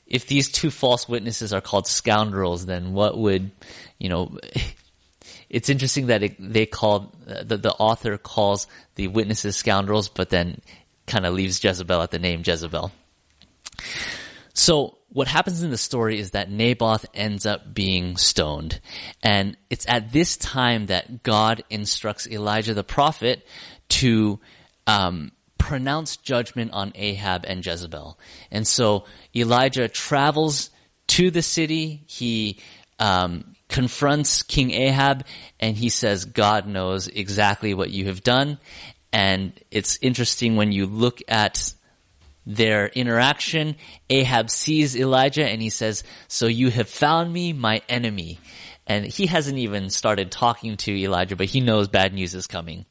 if 0.06 0.26
these 0.26 0.50
two 0.50 0.70
false 0.70 1.08
witnesses 1.08 1.52
are 1.54 1.62
called 1.62 1.86
scoundrels, 1.86 2.66
then 2.66 2.92
what 2.92 3.16
would 3.16 3.50
you 3.98 4.08
know? 4.08 4.38
It's 5.48 5.68
interesting 5.68 6.06
that 6.06 6.22
it, 6.22 6.36
they 6.38 6.64
call 6.64 7.12
the, 7.26 7.56
the 7.56 7.72
author 7.72 8.16
calls 8.16 8.68
the 8.94 9.08
witnesses 9.08 9.56
scoundrels, 9.56 10.08
but 10.08 10.30
then 10.30 10.60
kind 11.08 11.26
of 11.26 11.34
leaves 11.34 11.62
Jezebel 11.62 12.00
at 12.00 12.12
the 12.12 12.20
name 12.20 12.42
Jezebel. 12.46 12.92
So 14.60 14.98
what 15.08 15.26
happens 15.26 15.62
in 15.62 15.70
the 15.70 15.78
story 15.78 16.18
is 16.18 16.32
that 16.32 16.50
Naboth 16.50 17.06
ends 17.14 17.46
up 17.46 17.72
being 17.72 18.18
stoned. 18.18 18.78
And 19.22 19.56
it's 19.70 19.86
at 19.88 20.12
this 20.12 20.36
time 20.36 20.86
that 20.86 21.22
God 21.22 21.64
instructs 21.70 22.28
Elijah 22.28 22.74
the 22.74 22.84
prophet 22.84 23.46
to 23.88 24.38
um, 24.86 25.32
pronounce 25.56 26.18
judgment 26.18 26.72
on 26.74 26.92
Ahab 26.94 27.46
and 27.48 27.64
Jezebel. 27.64 28.18
And 28.50 28.66
so 28.66 29.06
Elijah 29.34 29.88
travels 29.88 30.68
to 31.06 31.30
the 31.30 31.42
city. 31.42 32.02
He 32.06 32.58
um, 32.98 33.56
confronts 33.70 34.42
King 34.42 34.72
Ahab 34.72 35.24
and 35.58 35.74
he 35.74 35.88
says, 35.88 36.26
God 36.26 36.66
knows 36.66 37.08
exactly 37.08 37.72
what 37.72 37.88
you 37.88 38.08
have 38.08 38.22
done. 38.22 38.58
And 39.10 39.58
it's 39.70 39.98
interesting 40.02 40.56
when 40.56 40.70
you 40.70 40.84
look 40.84 41.22
at 41.28 41.72
their 42.46 42.86
interaction, 42.86 43.76
Ahab 44.08 44.50
sees 44.50 44.96
Elijah 44.96 45.46
and 45.46 45.60
he 45.60 45.70
says, 45.70 46.04
so 46.28 46.46
you 46.46 46.70
have 46.70 46.88
found 46.88 47.32
me, 47.32 47.52
my 47.52 47.82
enemy. 47.88 48.40
And 48.86 49.06
he 49.06 49.26
hasn't 49.26 49.58
even 49.58 49.90
started 49.90 50.30
talking 50.30 50.76
to 50.78 50.92
Elijah, 50.92 51.36
but 51.36 51.46
he 51.46 51.60
knows 51.60 51.88
bad 51.88 52.12
news 52.12 52.34
is 52.34 52.46
coming. 52.46 52.86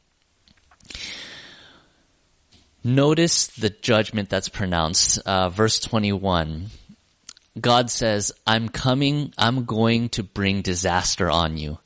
Notice 2.83 3.47
the 3.47 3.69
judgment 3.69 4.29
that's 4.29 4.47
pronounced, 4.47 5.19
uh, 5.25 5.49
verse 5.49 5.79
21. 5.81 6.67
God 7.59 7.89
says, 7.89 8.31
I'm 8.47 8.69
coming, 8.69 9.33
I'm 9.37 9.65
going 9.65 10.09
to 10.09 10.23
bring 10.23 10.61
disaster 10.61 11.29
on 11.29 11.57
you. 11.57 11.79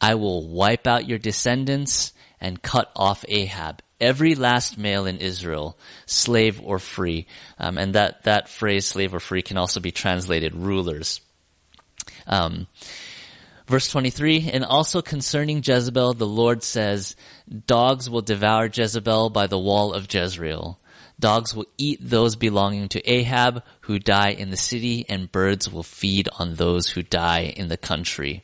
I 0.00 0.14
will 0.14 0.48
wipe 0.48 0.86
out 0.86 1.08
your 1.08 1.18
descendants 1.18 2.12
and 2.40 2.62
cut 2.62 2.90
off 2.96 3.24
Ahab 3.28 3.82
every 4.02 4.34
last 4.34 4.76
male 4.76 5.06
in 5.06 5.18
Israel, 5.18 5.78
slave 6.06 6.60
or 6.60 6.78
free. 6.78 7.26
Um, 7.58 7.78
and 7.78 7.94
that, 7.94 8.24
that 8.24 8.48
phrase, 8.48 8.86
slave 8.86 9.14
or 9.14 9.20
free, 9.20 9.42
can 9.42 9.56
also 9.56 9.80
be 9.80 9.92
translated 9.92 10.54
rulers. 10.54 11.20
Um, 12.26 12.66
verse 13.66 13.88
23, 13.88 14.50
and 14.52 14.64
also 14.64 15.00
concerning 15.00 15.62
Jezebel, 15.64 16.14
the 16.14 16.26
Lord 16.26 16.62
says, 16.62 17.16
dogs 17.66 18.10
will 18.10 18.22
devour 18.22 18.68
Jezebel 18.72 19.30
by 19.30 19.46
the 19.46 19.58
wall 19.58 19.94
of 19.94 20.12
Jezreel. 20.12 20.78
Dogs 21.18 21.54
will 21.54 21.66
eat 21.78 22.00
those 22.02 22.34
belonging 22.34 22.88
to 22.88 23.08
Ahab 23.08 23.62
who 23.82 24.00
die 24.00 24.30
in 24.30 24.50
the 24.50 24.56
city, 24.56 25.06
and 25.08 25.30
birds 25.30 25.70
will 25.70 25.84
feed 25.84 26.28
on 26.38 26.56
those 26.56 26.88
who 26.88 27.02
die 27.02 27.54
in 27.56 27.68
the 27.68 27.76
country. 27.76 28.42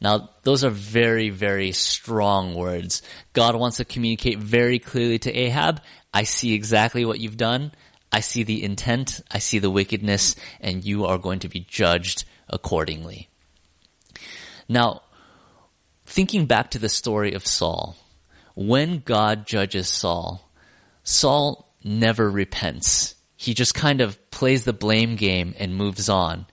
Now, 0.00 0.30
those 0.44 0.64
are 0.64 0.70
very, 0.70 1.28
very 1.30 1.72
strong 1.72 2.54
words. 2.54 3.02
God 3.32 3.54
wants 3.54 3.76
to 3.76 3.84
communicate 3.84 4.38
very 4.38 4.78
clearly 4.78 5.18
to 5.20 5.32
Ahab, 5.32 5.82
I 6.12 6.24
see 6.24 6.54
exactly 6.54 7.04
what 7.04 7.20
you've 7.20 7.36
done. 7.36 7.72
I 8.12 8.20
see 8.20 8.42
the 8.42 8.62
intent. 8.62 9.20
I 9.30 9.38
see 9.38 9.58
the 9.58 9.70
wickedness 9.70 10.34
and 10.60 10.84
you 10.84 11.06
are 11.06 11.18
going 11.18 11.40
to 11.40 11.48
be 11.48 11.60
judged 11.60 12.24
accordingly. 12.48 13.28
Now, 14.68 15.02
thinking 16.06 16.46
back 16.46 16.70
to 16.72 16.78
the 16.78 16.88
story 16.88 17.34
of 17.34 17.46
Saul, 17.46 17.96
when 18.54 19.00
God 19.00 19.46
judges 19.46 19.88
Saul, 19.88 20.48
Saul 21.04 21.72
never 21.84 22.28
repents. 22.28 23.14
He 23.36 23.54
just 23.54 23.74
kind 23.74 24.00
of 24.00 24.30
plays 24.30 24.64
the 24.64 24.72
blame 24.72 25.16
game 25.16 25.54
and 25.58 25.74
moves 25.74 26.08
on. 26.08 26.46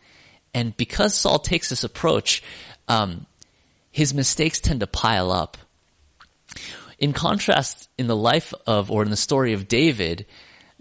And 0.54 0.76
because 0.78 1.14
Saul 1.14 1.40
takes 1.40 1.70
this 1.70 1.84
approach, 1.84 2.42
um, 2.88 3.27
his 3.98 4.14
mistakes 4.14 4.60
tend 4.60 4.82
to 4.82 4.86
pile 4.86 5.32
up. 5.32 5.58
In 7.00 7.14
contrast, 7.14 7.90
in 7.98 8.06
the 8.06 8.16
life 8.16 8.54
of, 8.68 8.92
or 8.92 9.02
in 9.02 9.10
the 9.10 9.18
story 9.18 9.54
of 9.54 9.68
David, 9.68 10.28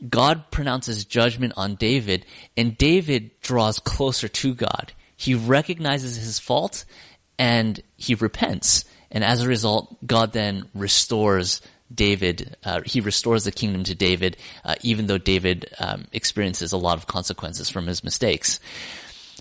God 0.07 0.51
pronounces 0.51 1.07
judgment 1.07 1.55
on 1.57 1.77
David, 1.77 2.27
and 2.59 2.77
David 2.77 3.31
draws 3.41 3.79
closer 3.79 4.29
to 4.29 4.53
God. 4.53 4.93
He 5.17 5.35
recognizes 5.35 6.17
his 6.17 6.39
fault, 6.39 6.85
and 7.39 7.83
he 7.97 8.15
repents. 8.15 8.85
And 9.11 9.25
as 9.25 9.41
a 9.41 9.49
result, 9.49 9.97
God 10.07 10.35
then 10.35 10.69
restores 10.75 11.63
David. 11.91 12.55
Uh, 12.63 12.83
he 12.85 13.01
restores 13.01 13.45
the 13.45 13.51
kingdom 13.51 13.85
to 13.85 13.95
David, 13.95 14.37
uh, 14.63 14.75
even 14.83 15.07
though 15.07 15.17
David 15.17 15.73
um, 15.79 16.05
experiences 16.13 16.73
a 16.73 16.77
lot 16.77 16.99
of 16.99 17.07
consequences 17.07 17.71
from 17.71 17.87
his 17.87 18.05
mistakes. 18.05 18.61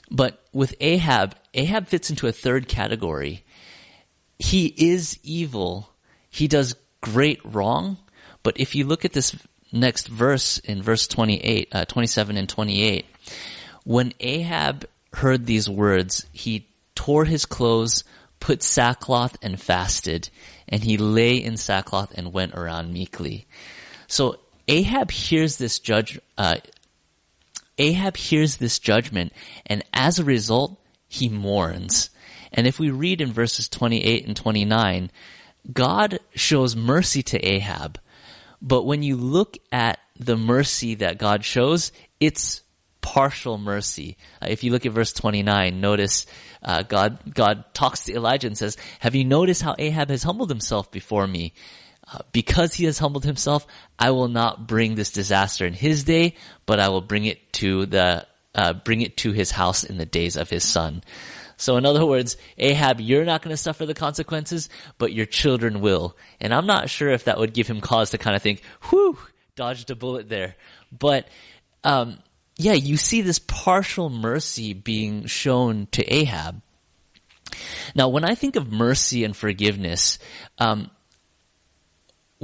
But 0.10 0.42
with 0.54 0.76
Ahab, 0.80 1.36
Ahab 1.54 1.88
fits 1.88 2.10
into 2.10 2.28
a 2.28 2.32
third 2.32 2.70
category 2.70 3.44
he 4.40 4.74
is 4.78 5.20
evil. 5.24 5.90
He 6.30 6.48
does 6.48 6.76
great 7.02 7.40
wrong. 7.44 7.98
But 8.44 8.60
if 8.60 8.76
you 8.76 8.86
look 8.86 9.06
at 9.06 9.14
this 9.14 9.36
next 9.72 10.08
verse 10.08 10.58
in 10.60 10.82
verse 10.82 11.08
28, 11.08 11.70
uh, 11.72 11.86
27 11.86 12.38
and 12.38 12.48
28, 12.50 13.06
when 13.84 14.14
Ahab 14.20 14.86
heard 15.14 15.46
these 15.46 15.70
words, 15.70 16.26
he 16.32 16.68
tore 16.96 17.26
his 17.26 17.46
clothes, 17.46 18.04
put 18.40 18.64
sackcloth 18.64 19.38
and 19.42 19.60
fasted, 19.60 20.30
and 20.68 20.84
he 20.84 20.98
lay 20.98 21.36
in 21.36 21.58
sackcloth 21.58 22.12
and 22.16 22.34
went 22.34 22.54
around 22.54 22.94
meekly. 22.94 23.46
So 24.08 24.40
Ahab 24.68 25.12
hears 25.12 25.58
this 25.58 25.80
judge, 25.80 26.20
uh, 26.38 26.58
Ahab 27.78 28.18
hears 28.18 28.58
this 28.58 28.80
judgment, 28.80 29.34
and 29.66 29.84
as 29.94 30.20
a 30.20 30.24
result, 30.24 30.80
he 31.16 31.30
mourns. 31.30 32.10
And 32.54 32.68
if 32.68 32.80
we 32.80 32.90
read 32.90 33.22
in 33.22 33.34
verses 33.34 33.68
28 33.68 34.28
and 34.28 34.36
29, 34.36 35.12
God 35.72 36.20
shows 36.34 36.76
mercy 36.76 37.24
to 37.24 37.46
Ahab. 37.46 38.00
But 38.62 38.84
when 38.84 39.04
you 39.04 39.18
look 39.18 39.58
at 39.72 40.00
the 40.18 40.38
mercy 40.38 40.96
that 40.96 41.18
God 41.18 41.44
shows, 41.44 41.92
it's 42.20 42.62
partial 43.02 43.58
mercy. 43.58 44.18
Uh, 44.42 44.48
if 44.50 44.64
you 44.64 44.72
look 44.72 44.86
at 44.86 44.92
verse 44.92 45.14
29, 45.14 45.80
notice 45.80 46.26
uh, 46.64 46.84
God 46.84 47.20
God 47.34 47.66
talks 47.74 48.06
to 48.06 48.14
Elijah 48.14 48.48
and 48.48 48.58
says, 48.58 48.78
"Have 49.00 49.14
you 49.14 49.24
noticed 49.24 49.62
how 49.62 49.76
Ahab 49.78 50.10
has 50.10 50.24
humbled 50.24 50.50
himself 50.50 50.90
before 50.92 51.28
me? 51.28 51.54
Uh, 52.12 52.20
because 52.32 52.74
he 52.74 52.86
has 52.86 53.00
humbled 53.00 53.26
himself, 53.26 53.66
I 53.98 54.12
will 54.12 54.28
not 54.28 54.68
bring 54.68 54.96
this 54.96 55.12
disaster 55.12 55.66
in 55.66 55.74
his 55.74 56.04
day, 56.04 56.36
but 56.66 56.80
I 56.80 56.90
will 56.90 57.02
bring 57.02 57.26
it 57.26 57.52
to 57.54 57.86
the 57.88 58.28
uh, 58.56 58.74
bring 58.74 59.02
it 59.02 59.18
to 59.18 59.32
his 59.34 59.52
house 59.52 59.84
in 59.84 59.98
the 59.98 60.06
days 60.06 60.36
of 60.36 60.50
his 60.50 60.64
son." 60.64 61.04
So 61.58 61.78
in 61.78 61.86
other 61.86 62.06
words, 62.06 62.38
Ahab, 62.58 63.00
you're 63.00 63.26
not 63.26 63.42
going 63.42 63.54
to 63.54 63.58
suffer 63.58 63.86
the 63.86 63.94
consequences, 63.94 64.70
but 64.98 65.14
your 65.14 65.26
children 65.26 65.82
will. 65.82 66.18
And 66.42 66.54
I'm 66.54 66.66
not 66.66 66.90
sure 66.90 67.10
if 67.10 67.26
that 67.26 67.38
would 67.38 67.54
give 67.54 67.68
him 67.68 67.82
cause 67.82 68.12
to 68.12 68.18
kind 68.18 68.36
of 68.36 68.42
think, 68.42 68.62
whew, 68.90 69.18
dodged 69.56 69.90
a 69.90 69.96
bullet 69.96 70.28
there. 70.28 70.56
But, 70.98 71.28
um, 71.84 72.20
yeah, 72.58 72.74
you 72.74 72.98
see 72.98 73.22
this 73.22 73.40
partial 73.40 74.10
mercy 74.10 74.74
being 74.74 75.26
shown 75.28 75.88
to 75.92 76.04
Ahab. 76.14 76.62
Now, 77.94 78.10
when 78.10 78.26
I 78.26 78.36
think 78.36 78.56
of 78.58 78.72
mercy 78.72 79.24
and 79.24 79.36
forgiveness, 79.36 80.20
um, 80.58 80.92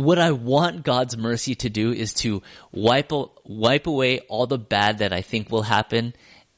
what 0.03 0.19
I 0.19 0.31
want 0.31 0.83
God's 0.83 1.17
mercy 1.17 1.55
to 1.55 1.69
do 1.69 1.91
is 1.91 2.13
to 2.15 2.41
wipe 2.71 3.11
wipe 3.45 3.87
away 3.87 4.19
all 4.29 4.47
the 4.47 4.57
bad 4.57 4.99
that 4.99 5.13
I 5.13 5.21
think 5.21 5.49
will 5.49 5.63
happen 5.63 6.13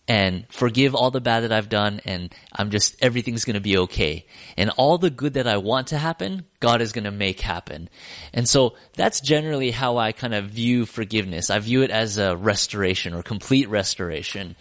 and 0.07 0.45
forgive 0.49 0.95
all 0.95 1.11
the 1.11 1.21
bad 1.21 1.41
that 1.41 1.53
I've 1.53 1.69
done 1.69 2.01
and 2.03 2.33
I'm 2.53 2.71
just, 2.71 2.95
everything's 3.01 3.45
gonna 3.45 3.61
be 3.61 3.77
okay. 3.77 4.25
And 4.57 4.69
all 4.71 4.97
the 4.97 5.09
good 5.09 5.35
that 5.35 5.47
I 5.47 5.57
want 5.57 5.87
to 5.87 5.97
happen, 5.97 6.45
God 6.59 6.81
is 6.81 6.91
gonna 6.91 7.11
make 7.11 7.39
happen. 7.39 7.89
And 8.33 8.47
so 8.47 8.75
that's 8.95 9.21
generally 9.21 9.71
how 9.71 9.97
I 9.97 10.11
kind 10.11 10.33
of 10.33 10.45
view 10.45 10.85
forgiveness. 10.85 11.49
I 11.49 11.59
view 11.59 11.83
it 11.83 11.91
as 11.91 12.17
a 12.17 12.35
restoration 12.35 13.13
or 13.13 13.23
complete 13.23 13.69
restoration. 13.69 14.57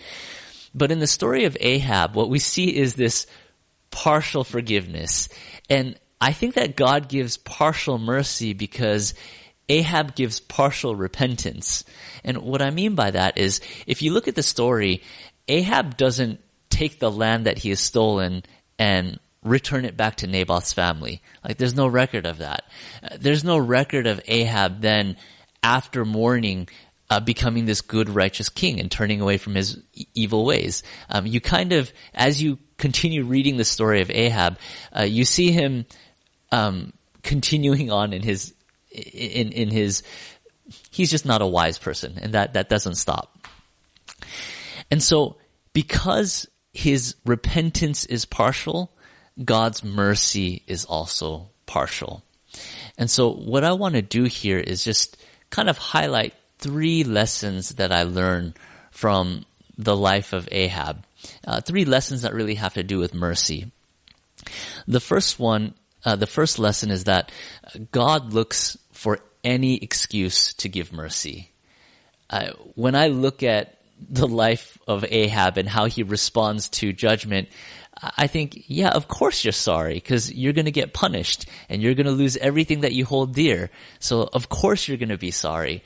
But 0.75 0.93
in 0.93 1.01
the 1.01 1.07
story 1.07 1.45
of 1.45 1.57
Ahab, 1.61 2.15
what 2.15 2.31
we 2.31 2.39
see 2.39 2.75
is 2.75 2.95
this 2.95 3.27
partial 3.91 4.45
forgiveness. 4.45 5.29
And 5.69 5.99
I 6.23 6.33
think 6.33 6.55
that 6.55 6.77
God 6.77 7.09
gives 7.09 7.37
partial 7.37 7.99
mercy 7.99 8.53
because 8.53 9.15
Ahab 9.69 10.15
gives 10.15 10.39
partial 10.39 10.95
repentance. 10.95 11.83
And 12.23 12.39
what 12.39 12.63
I 12.63 12.71
mean 12.71 12.95
by 12.95 13.11
that 13.11 13.39
is, 13.39 13.61
if 13.89 14.03
you 14.03 14.13
look 14.13 14.29
at 14.29 14.37
the 14.37 14.43
story, 14.45 15.03
Ahab 15.49 15.97
doesn't 15.97 16.39
take 16.71 17.01
the 17.01 17.11
land 17.11 17.47
that 17.47 17.59
he 17.59 17.71
has 17.71 17.81
stolen 17.81 18.45
and 18.79 19.19
return 19.43 19.85
it 19.85 19.97
back 19.97 20.19
to 20.19 20.29
Naboth's 20.29 20.73
family. 20.73 21.23
Like 21.45 21.57
there's 21.57 21.75
no 21.75 21.89
record 21.89 22.25
of 22.25 22.39
that. 22.39 22.67
Uh, 23.03 23.17
there's 23.19 23.43
no 23.43 23.59
record 23.59 24.07
of 24.07 24.21
Ahab 24.29 24.81
then 24.81 25.17
after 25.61 26.05
mourning 26.05 26.69
uh, 27.11 27.19
becoming 27.19 27.65
this 27.65 27.81
good 27.81 28.09
righteous 28.09 28.49
king 28.49 28.79
and 28.79 28.93
turning 28.93 29.21
away 29.21 29.39
from 29.39 29.57
his 29.57 29.77
e- 29.93 30.07
evil 30.15 30.45
ways. 30.45 30.85
Um, 31.11 31.27
you 31.27 31.41
kind 31.41 31.73
of 31.73 31.93
as 32.15 32.41
you 32.41 32.61
continue 32.79 33.25
reading 33.25 33.57
the 33.57 33.65
story 33.65 34.01
of 34.03 34.11
Ahab, 34.11 34.59
uh, 34.97 35.03
you 35.03 35.25
see 35.25 35.51
him 35.51 35.85
um, 36.53 36.93
continuing 37.23 37.91
on 37.91 38.13
in 38.13 38.23
his 38.23 38.55
in 38.91 39.53
in 39.53 39.71
his 39.71 40.03
he's 40.91 41.11
just 41.11 41.27
not 41.27 41.43
a 41.43 41.47
wise 41.47 41.79
person 41.79 42.19
and 42.21 42.35
that 42.35 42.55
that 42.55 42.69
doesn't 42.69 42.95
stop. 42.95 43.37
And 44.91 45.03
so, 45.03 45.37
because 45.73 46.47
his 46.73 47.17
repentance 47.25 48.05
is 48.05 48.25
partial, 48.25 48.93
God's 49.43 49.83
mercy 49.83 50.63
is 50.67 50.85
also 50.85 51.49
partial. 51.67 52.23
And 52.99 53.11
so 53.11 53.33
what 53.33 53.65
I 53.65 53.73
want 53.73 53.95
to 53.95 54.03
do 54.03 54.25
here 54.25 54.59
is 54.59 54.85
just 54.85 55.17
kind 55.51 55.71
of 55.71 55.79
highlight 55.79 56.35
three 56.59 57.05
lessons 57.05 57.71
that 57.71 57.93
I 57.93 58.03
learned 58.03 58.55
from 58.91 59.47
the 59.79 59.97
life 59.97 60.33
of 60.33 60.49
Ahab. 60.53 61.05
Uh, 61.47 61.61
three 61.61 61.85
lessons 61.85 62.23
that 62.23 62.35
really 62.35 62.57
have 62.57 62.75
to 62.75 62.83
do 62.83 62.99
with 62.99 63.15
mercy. 63.15 63.71
The 64.87 65.01
first 65.01 65.39
one, 65.39 65.75
uh, 66.05 66.17
the 66.17 66.27
first 66.27 66.59
lesson 66.59 66.91
is 66.91 67.05
that 67.05 67.31
God 67.91 68.33
looks 68.33 68.77
for 68.93 69.21
any 69.45 69.77
excuse 69.83 70.55
to 70.55 70.69
give 70.69 70.93
mercy. 70.93 71.53
Uh, 72.31 72.53
when 72.75 72.95
I 72.95 73.09
look 73.09 73.43
at 73.43 73.79
the 74.09 74.27
life 74.27 74.79
of 74.87 75.05
Ahab 75.09 75.59
and 75.59 75.69
how 75.69 75.87
he 75.87 76.03
responds 76.03 76.69
to 76.71 76.93
judgment, 76.93 77.49
I 78.03 78.27
think, 78.27 78.65
yeah, 78.67 78.91
of 78.91 79.07
course 79.07 79.45
you're 79.45 79.53
sorry 79.53 79.95
because 79.95 80.33
you're 80.33 80.55
going 80.55 80.65
to 80.65 80.73
get 80.73 80.93
punished 80.93 81.47
and 81.69 81.83
you're 81.83 81.95
going 81.95 82.07
to 82.07 82.13
lose 82.13 82.37
everything 82.37 82.81
that 82.81 82.93
you 82.93 83.05
hold 83.05 83.35
dear. 83.35 83.71
So 84.01 84.29
of 84.33 84.49
course 84.49 84.89
you're 84.89 84.97
going 84.97 85.11
to 85.11 85.19
be 85.19 85.31
sorry. 85.31 85.85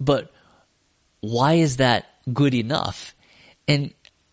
But 0.00 0.32
why 1.20 1.54
is 1.54 1.78
that 1.78 2.06
good 2.32 2.54
enough? 2.54 3.14
And 3.66 3.92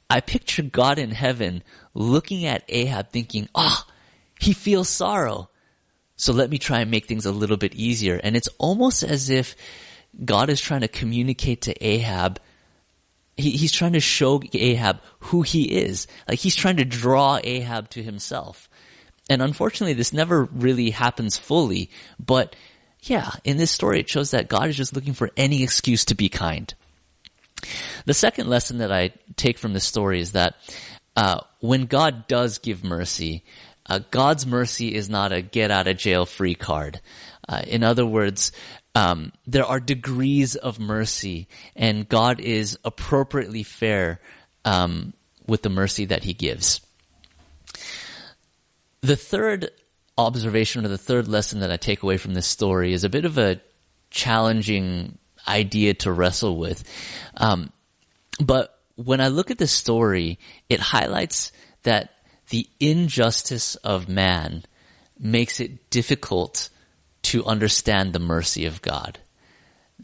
I 0.09 0.21
picture 0.21 0.61
God 0.61 0.99
in 0.99 1.11
heaven 1.11 1.63
looking 1.93 2.45
at 2.45 2.63
Ahab 2.69 3.09
thinking, 3.09 3.49
ah, 3.55 3.85
oh, 3.85 3.93
he 4.39 4.53
feels 4.53 4.89
sorrow. 4.89 5.49
So 6.15 6.31
let 6.33 6.49
me 6.49 6.57
try 6.57 6.79
and 6.79 6.91
make 6.91 7.07
things 7.07 7.25
a 7.25 7.31
little 7.31 7.57
bit 7.57 7.75
easier. 7.75 8.19
And 8.23 8.35
it's 8.35 8.49
almost 8.57 9.03
as 9.03 9.29
if 9.29 9.55
God 10.23 10.49
is 10.49 10.61
trying 10.61 10.81
to 10.81 10.87
communicate 10.87 11.63
to 11.63 11.85
Ahab 11.85 12.39
he, 13.37 13.51
he's 13.51 13.71
trying 13.71 13.93
to 13.93 13.99
show 13.99 14.41
Ahab 14.53 15.01
who 15.19 15.41
he 15.41 15.63
is. 15.63 16.07
Like 16.27 16.39
he's 16.39 16.55
trying 16.55 16.77
to 16.77 16.85
draw 16.85 17.39
Ahab 17.43 17.89
to 17.91 18.03
himself. 18.03 18.69
And 19.29 19.41
unfortunately, 19.41 19.93
this 19.93 20.13
never 20.13 20.45
really 20.45 20.91
happens 20.91 21.37
fully. 21.37 21.89
But 22.23 22.55
yeah, 23.01 23.31
in 23.43 23.57
this 23.57 23.71
story, 23.71 23.99
it 23.99 24.09
shows 24.09 24.31
that 24.31 24.47
God 24.47 24.69
is 24.69 24.77
just 24.77 24.95
looking 24.95 25.13
for 25.13 25.31
any 25.35 25.63
excuse 25.63 26.05
to 26.05 26.15
be 26.15 26.29
kind. 26.29 26.73
The 28.05 28.13
second 28.13 28.47
lesson 28.47 28.77
that 28.77 28.91
I 28.91 29.11
take 29.35 29.57
from 29.57 29.73
this 29.73 29.83
story 29.83 30.21
is 30.21 30.33
that 30.33 30.55
uh, 31.15 31.41
when 31.59 31.85
God 31.85 32.27
does 32.27 32.59
give 32.59 32.83
mercy, 32.83 33.43
uh, 33.87 33.99
God's 34.11 34.45
mercy 34.45 34.93
is 34.93 35.09
not 35.09 35.31
a 35.31 35.41
get 35.41 35.71
out 35.71 35.87
of 35.87 35.97
jail 35.97 36.25
free 36.25 36.55
card. 36.55 37.01
Uh, 37.47 37.61
in 37.67 37.83
other 37.83 38.05
words, 38.05 38.51
um, 38.95 39.31
there 39.45 39.65
are 39.65 39.79
degrees 39.79 40.55
of 40.55 40.79
mercy, 40.79 41.47
and 41.75 42.07
God 42.07 42.39
is 42.39 42.79
appropriately 42.83 43.63
fair 43.63 44.19
um, 44.63 45.13
with 45.45 45.61
the 45.61 45.69
mercy 45.69 46.05
that 46.05 46.23
He 46.23 46.33
gives. 46.33 46.81
The 49.01 49.15
third 49.15 49.69
observation 50.17 50.85
or 50.85 50.87
the 50.87 50.97
third 50.97 51.27
lesson 51.27 51.59
that 51.59 51.71
I 51.71 51.77
take 51.77 52.01
away 52.01 52.17
from 52.17 52.33
this 52.33 52.47
story 52.47 52.93
is 52.93 53.03
a 53.03 53.09
bit 53.09 53.25
of 53.25 53.37
a 53.37 53.61
challenging 54.09 55.17
idea 55.47 55.93
to 55.93 56.11
wrestle 56.11 56.57
with. 56.57 56.83
Um, 57.35 57.71
but 58.39 58.79
when 58.95 59.21
I 59.21 59.27
look 59.27 59.51
at 59.51 59.57
the 59.57 59.67
story, 59.67 60.39
it 60.69 60.79
highlights 60.79 61.51
that 61.83 62.14
the 62.49 62.67
injustice 62.79 63.75
of 63.77 64.07
man 64.07 64.63
makes 65.17 65.59
it 65.59 65.89
difficult 65.89 66.69
to 67.23 67.45
understand 67.45 68.13
the 68.13 68.19
mercy 68.19 68.65
of 68.65 68.81
God. 68.81 69.19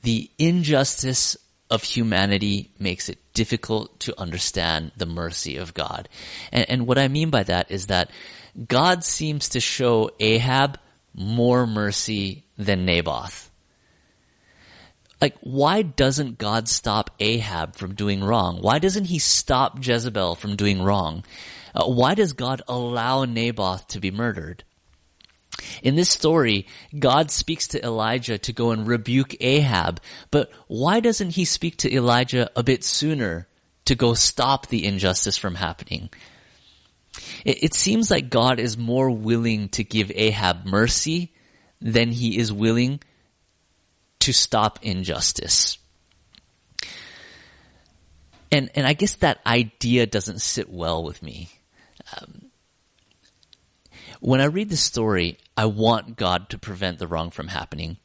The 0.02 0.30
injustice 0.38 1.38
of 1.70 1.84
humanity 1.84 2.72
makes 2.80 3.10
it 3.10 3.20
difficult 3.34 4.00
to 4.02 4.20
understand 4.20 4.92
the 4.98 5.06
mercy 5.06 5.58
of 5.58 5.74
God. 5.74 6.10
And, 6.52 6.70
and, 6.70 6.88
what 6.88 6.98
I 6.98 7.08
mean 7.08 7.30
by 7.30 7.44
that 7.44 7.72
is 7.72 7.88
that 7.88 8.10
God 8.68 9.04
seems 9.04 9.50
to 9.50 9.60
show 9.60 10.12
Ahab 10.20 10.80
more 11.14 11.66
mercy 11.66 12.46
than 12.58 12.86
Naboth. 12.86 13.50
Like, 15.22 15.38
why 15.42 15.84
doesn't 15.84 16.40
God 16.40 16.68
stop 16.68 17.12
Ahab 17.20 17.76
from 17.76 17.94
doing 17.94 18.24
wrong? 18.24 18.58
Why 18.60 18.80
doesn't 18.80 19.06
he 19.06 19.20
stop 19.20 19.78
Jezebel 19.86 20.36
from 20.36 20.56
doing 20.56 20.82
wrong? 20.82 21.24
Uh, 21.74 21.86
why 21.86 22.16
does 22.16 22.34
God 22.34 22.62
allow 22.68 23.26
Naboth 23.26 23.88
to 23.90 24.00
be 24.00 24.12
murdered? 24.12 24.64
In 25.84 25.96
this 25.96 26.10
story, 26.10 26.68
God 26.98 27.30
speaks 27.32 27.68
to 27.70 27.84
Elijah 27.84 28.38
to 28.40 28.54
go 28.54 28.72
and 28.72 28.88
rebuke 28.88 29.36
Ahab, 29.42 30.02
but 30.32 30.52
why 30.68 31.00
doesn't 31.00 31.32
he 31.32 31.46
speak 31.46 31.78
to 31.78 31.94
Elijah 31.94 32.50
a 32.56 32.64
bit 32.64 32.84
sooner 32.84 33.48
to 33.86 33.96
go 33.96 34.14
stop 34.14 34.68
the 34.68 34.86
injustice 34.86 35.38
from 35.38 35.56
happening? 35.56 36.10
It, 37.46 37.64
it 37.64 37.74
seems 37.74 38.10
like 38.10 38.30
God 38.30 38.60
is 38.60 38.78
more 38.78 39.12
willing 39.12 39.70
to 39.70 39.84
give 39.84 40.12
Ahab 40.16 40.66
mercy 40.66 41.34
than 41.82 42.12
he 42.12 42.38
is 42.38 42.54
willing 42.54 43.02
to 44.20 44.34
stop 44.34 44.80
injustice. 44.82 45.78
And, 48.52 48.70
and 48.76 48.86
I 48.86 48.94
guess 48.94 49.16
that 49.16 49.40
idea 49.46 50.06
doesn't 50.06 50.42
sit 50.42 50.70
well 50.70 51.04
with 51.04 51.24
me. 51.24 51.50
Um, 52.20 52.52
when 54.20 54.40
I 54.40 54.46
read 54.46 54.70
the 54.70 54.78
story, 54.78 55.38
I 55.58 55.66
want 55.66 56.16
God 56.16 56.50
to 56.50 56.58
prevent 56.58 57.00
the 57.00 57.08
wrong 57.08 57.32
from 57.32 57.48
happening. 57.48 57.98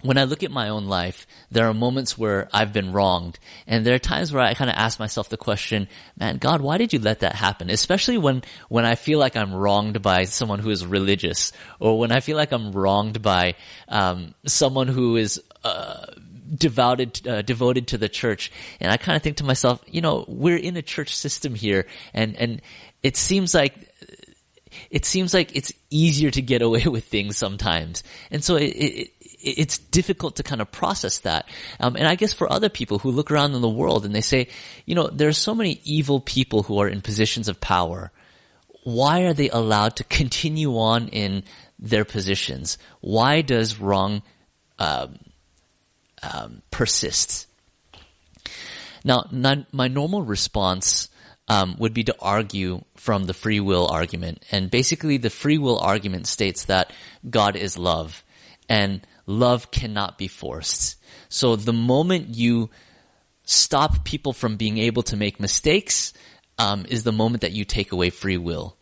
When 0.00 0.18
I 0.18 0.24
look 0.24 0.42
at 0.42 0.50
my 0.50 0.68
own 0.68 0.86
life, 0.86 1.26
there 1.50 1.68
are 1.68 1.74
moments 1.74 2.18
where 2.18 2.48
I've 2.52 2.72
been 2.72 2.92
wronged, 2.92 3.38
and 3.68 3.86
there 3.86 3.94
are 3.94 4.00
times 4.00 4.32
where 4.32 4.42
I 4.42 4.54
kind 4.54 4.70
of 4.70 4.76
ask 4.76 4.98
myself 4.98 5.28
the 5.28 5.36
question, 5.36 5.88
man, 6.18 6.38
God, 6.38 6.60
why 6.60 6.76
did 6.76 6.92
you 6.92 6.98
let 6.98 7.20
that 7.20 7.36
happen? 7.36 7.70
Especially 7.70 8.18
when, 8.18 8.42
when 8.68 8.84
I 8.84 8.96
feel 8.96 9.20
like 9.20 9.36
I'm 9.36 9.54
wronged 9.54 10.02
by 10.02 10.24
someone 10.24 10.58
who 10.58 10.70
is 10.70 10.84
religious, 10.84 11.52
or 11.78 11.98
when 11.98 12.10
I 12.10 12.18
feel 12.18 12.36
like 12.36 12.52
I'm 12.52 12.72
wronged 12.72 13.22
by, 13.22 13.54
um, 13.88 14.34
someone 14.44 14.88
who 14.88 15.16
is, 15.16 15.40
uh, 15.62 16.06
devoted 16.54 17.26
uh, 17.26 17.40
devoted 17.40 17.86
to 17.86 17.96
the 17.96 18.10
church 18.10 18.52
and 18.78 18.92
i 18.92 18.98
kind 18.98 19.16
of 19.16 19.22
think 19.22 19.38
to 19.38 19.44
myself 19.44 19.82
you 19.86 20.02
know 20.02 20.26
we're 20.28 20.56
in 20.56 20.76
a 20.76 20.82
church 20.82 21.16
system 21.16 21.54
here 21.54 21.86
and 22.12 22.36
and 22.36 22.60
it 23.02 23.16
seems 23.16 23.54
like 23.54 23.74
it 24.90 25.04
seems 25.04 25.34
like 25.34 25.54
it's 25.54 25.72
easier 25.90 26.30
to 26.30 26.42
get 26.42 26.62
away 26.62 26.84
with 26.86 27.04
things 27.04 27.36
sometimes. 27.36 28.02
And 28.30 28.42
so 28.42 28.56
it, 28.56 28.64
it, 28.64 29.10
it's 29.42 29.78
difficult 29.78 30.36
to 30.36 30.42
kind 30.42 30.60
of 30.60 30.70
process 30.70 31.18
that. 31.20 31.48
Um, 31.80 31.96
and 31.96 32.06
I 32.06 32.14
guess 32.14 32.32
for 32.32 32.50
other 32.50 32.68
people 32.68 32.98
who 32.98 33.10
look 33.10 33.30
around 33.30 33.54
in 33.54 33.60
the 33.60 33.68
world 33.68 34.04
and 34.04 34.14
they 34.14 34.20
say, 34.20 34.48
you 34.86 34.94
know, 34.94 35.08
there 35.08 35.28
are 35.28 35.32
so 35.32 35.54
many 35.54 35.80
evil 35.84 36.20
people 36.20 36.62
who 36.62 36.78
are 36.78 36.88
in 36.88 37.00
positions 37.00 37.48
of 37.48 37.60
power. 37.60 38.12
Why 38.84 39.22
are 39.22 39.34
they 39.34 39.48
allowed 39.50 39.96
to 39.96 40.04
continue 40.18 40.78
on 40.78 41.08
in 41.08 41.44
their 41.78 42.04
positions? 42.04 42.78
Why 43.00 43.42
does 43.42 43.80
wrong 43.80 44.22
um, 44.78 45.18
um, 46.22 46.62
persist? 46.70 47.46
Now, 49.04 49.26
my 49.32 49.88
normal 49.88 50.22
response 50.22 51.08
um, 51.48 51.76
would 51.78 51.94
be 51.94 52.04
to 52.04 52.16
argue 52.20 52.82
from 52.96 53.24
the 53.24 53.34
free 53.34 53.60
will 53.60 53.88
argument. 53.88 54.44
And 54.50 54.70
basically, 54.70 55.16
the 55.16 55.30
free 55.30 55.58
will 55.58 55.78
argument 55.78 56.26
states 56.26 56.66
that 56.66 56.92
God 57.28 57.56
is 57.56 57.76
love, 57.76 58.24
and 58.68 59.06
love 59.26 59.70
cannot 59.70 60.18
be 60.18 60.28
forced. 60.28 60.96
So 61.28 61.56
the 61.56 61.72
moment 61.72 62.36
you 62.36 62.70
stop 63.44 64.04
people 64.04 64.32
from 64.32 64.56
being 64.56 64.78
able 64.78 65.02
to 65.04 65.16
make 65.16 65.40
mistakes 65.40 66.12
um, 66.58 66.86
is 66.88 67.02
the 67.02 67.12
moment 67.12 67.40
that 67.40 67.52
you 67.52 67.64
take 67.64 67.92
away 67.92 68.10
free 68.10 68.36
will. 68.36 68.76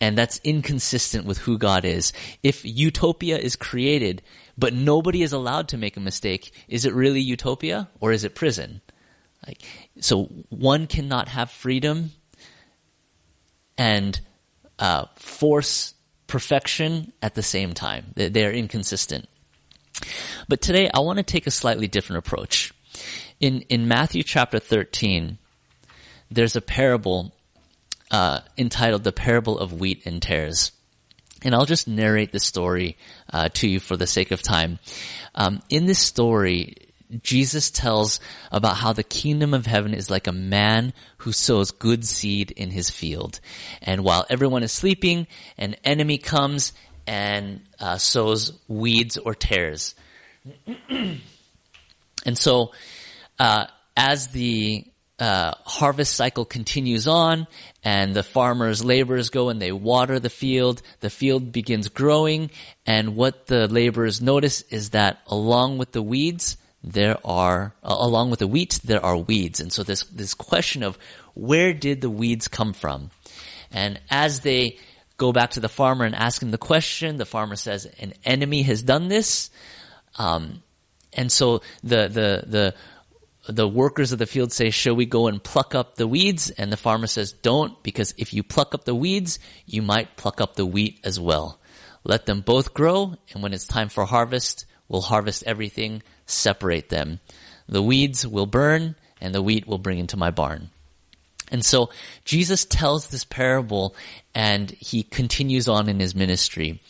And 0.00 0.16
that's 0.16 0.40
inconsistent 0.42 1.26
with 1.26 1.38
who 1.38 1.58
God 1.58 1.84
is. 1.84 2.12
If 2.42 2.64
utopia 2.64 3.36
is 3.38 3.54
created, 3.54 4.22
but 4.56 4.72
nobody 4.72 5.22
is 5.22 5.32
allowed 5.32 5.68
to 5.68 5.78
make 5.78 5.96
a 5.96 6.00
mistake, 6.00 6.52
is 6.68 6.86
it 6.86 6.94
really 6.94 7.20
utopia 7.20 7.90
or 8.00 8.10
is 8.10 8.24
it 8.24 8.34
prison? 8.34 8.80
Like, 9.46 9.62
so 10.00 10.24
one 10.48 10.86
cannot 10.86 11.28
have 11.28 11.50
freedom 11.50 12.12
and 13.78 14.20
uh, 14.78 15.06
force 15.16 15.94
perfection 16.26 17.12
at 17.22 17.34
the 17.34 17.42
same 17.42 17.72
time. 17.72 18.12
They're 18.14 18.52
inconsistent. 18.52 19.28
But 20.48 20.60
today 20.60 20.90
I 20.92 21.00
want 21.00 21.18
to 21.18 21.22
take 21.22 21.46
a 21.46 21.50
slightly 21.50 21.88
different 21.88 22.26
approach. 22.26 22.72
In 23.40 23.62
in 23.62 23.88
Matthew 23.88 24.22
chapter 24.22 24.58
13, 24.58 25.38
there's 26.30 26.56
a 26.56 26.60
parable 26.60 27.34
uh, 28.10 28.40
entitled 28.58 29.04
"The 29.04 29.12
Parable 29.12 29.58
of 29.58 29.80
Wheat 29.80 30.06
and 30.06 30.20
Tares," 30.20 30.72
and 31.42 31.54
I'll 31.54 31.66
just 31.66 31.88
narrate 31.88 32.32
the 32.32 32.40
story 32.40 32.96
uh, 33.32 33.48
to 33.54 33.68
you 33.68 33.80
for 33.80 33.96
the 33.96 34.06
sake 34.06 34.30
of 34.30 34.42
time. 34.42 34.78
Um, 35.34 35.62
in 35.68 35.86
this 35.86 35.98
story, 35.98 36.74
Jesus 37.22 37.70
tells 37.70 38.20
about 38.52 38.76
how 38.76 38.92
the 38.92 39.02
kingdom 39.02 39.54
of 39.54 39.66
heaven 39.66 39.94
is 39.94 40.10
like 40.10 40.26
a 40.26 40.32
man 40.32 40.92
who 41.18 41.32
sows 41.32 41.70
good 41.70 42.04
seed 42.04 42.50
in 42.52 42.70
his 42.70 42.90
field. 42.90 43.40
And 43.82 44.04
while 44.04 44.26
everyone 44.30 44.62
is 44.62 44.72
sleeping, 44.72 45.26
an 45.58 45.74
enemy 45.84 46.18
comes 46.18 46.72
and 47.06 47.62
uh, 47.78 47.98
sows 47.98 48.52
weeds 48.68 49.16
or 49.16 49.34
tares. 49.34 49.94
and 50.88 51.18
so, 52.34 52.72
uh, 53.38 53.66
as 53.96 54.28
the 54.28 54.84
uh, 55.18 55.52
harvest 55.64 56.14
cycle 56.14 56.44
continues 56.44 57.06
on 57.06 57.46
and 57.84 58.14
the 58.14 58.22
farmers 58.22 58.82
laborers 58.82 59.28
go 59.28 59.50
and 59.50 59.60
they 59.60 59.70
water 59.70 60.18
the 60.18 60.30
field 60.30 60.80
the 61.00 61.10
field 61.10 61.52
begins 61.52 61.90
growing 61.90 62.50
and 62.86 63.14
what 63.16 63.46
the 63.46 63.68
laborers 63.68 64.22
notice 64.22 64.62
is 64.70 64.90
that 64.90 65.18
along 65.26 65.76
with 65.76 65.92
the 65.92 66.00
weeds 66.00 66.56
there 66.82 67.16
are 67.24 67.74
uh, 67.82 67.96
along 67.98 68.30
with 68.30 68.38
the 68.38 68.46
wheat 68.46 68.80
there 68.84 69.04
are 69.04 69.16
weeds 69.16 69.60
and 69.60 69.72
so 69.72 69.82
this 69.82 70.04
this 70.04 70.34
question 70.34 70.82
of 70.82 70.98
where 71.34 71.72
did 71.72 72.00
the 72.00 72.10
weeds 72.10 72.48
come 72.48 72.72
from 72.72 73.10
and 73.70 74.00
as 74.10 74.40
they 74.40 74.78
go 75.16 75.32
back 75.32 75.50
to 75.50 75.60
the 75.60 75.68
farmer 75.68 76.04
and 76.04 76.14
ask 76.14 76.42
him 76.42 76.50
the 76.50 76.58
question 76.58 77.16
the 77.16 77.26
farmer 77.26 77.56
says 77.56 77.86
an 78.00 78.14
enemy 78.24 78.62
has 78.62 78.82
done 78.82 79.08
this 79.08 79.50
um, 80.18 80.62
and 81.12 81.30
so 81.30 81.60
the 81.82 82.08
the 82.08 82.44
the 82.46 82.74
the 83.48 83.68
workers 83.68 84.12
of 84.12 84.18
the 84.18 84.26
field 84.26 84.52
say, 84.52 84.70
shall 84.70 84.94
we 84.94 85.06
go 85.06 85.26
and 85.26 85.42
pluck 85.42 85.74
up 85.74 85.96
the 85.96 86.06
weeds? 86.06 86.50
And 86.50 86.72
the 86.72 86.76
farmer 86.76 87.06
says, 87.06 87.32
don't, 87.32 87.82
because 87.82 88.14
if 88.16 88.32
you 88.32 88.42
pluck 88.42 88.74
up 88.74 88.84
the 88.84 88.94
weeds, 88.94 89.38
you 89.66 89.82
might 89.82 90.16
pluck 90.16 90.40
up 90.40 90.56
the 90.56 90.66
wheat 90.66 91.00
as 91.04 91.18
well. 91.18 91.58
Let 92.04 92.26
them 92.26 92.40
both 92.40 92.72
grow, 92.74 93.14
and 93.32 93.42
when 93.42 93.52
it's 93.52 93.66
time 93.66 93.88
for 93.88 94.04
harvest, 94.04 94.64
we'll 94.88 95.02
harvest 95.02 95.42
everything, 95.44 96.02
separate 96.30 96.88
them. 96.88 97.20
The 97.68 97.82
weeds 97.82 98.26
will 98.26 98.46
burn, 98.46 98.96
and 99.20 99.34
the 99.34 99.42
wheat 99.42 99.66
will 99.66 99.78
bring 99.78 99.98
into 99.98 100.16
my 100.16 100.30
barn. 100.30 100.70
And 101.50 101.64
so 101.64 101.90
Jesus 102.24 102.64
tells 102.64 103.08
this 103.08 103.24
parable 103.24 103.94
and 104.34 104.70
he 104.70 105.02
continues 105.02 105.68
on 105.68 105.88
in 105.88 105.98
his 105.98 106.14
ministry. 106.14 106.80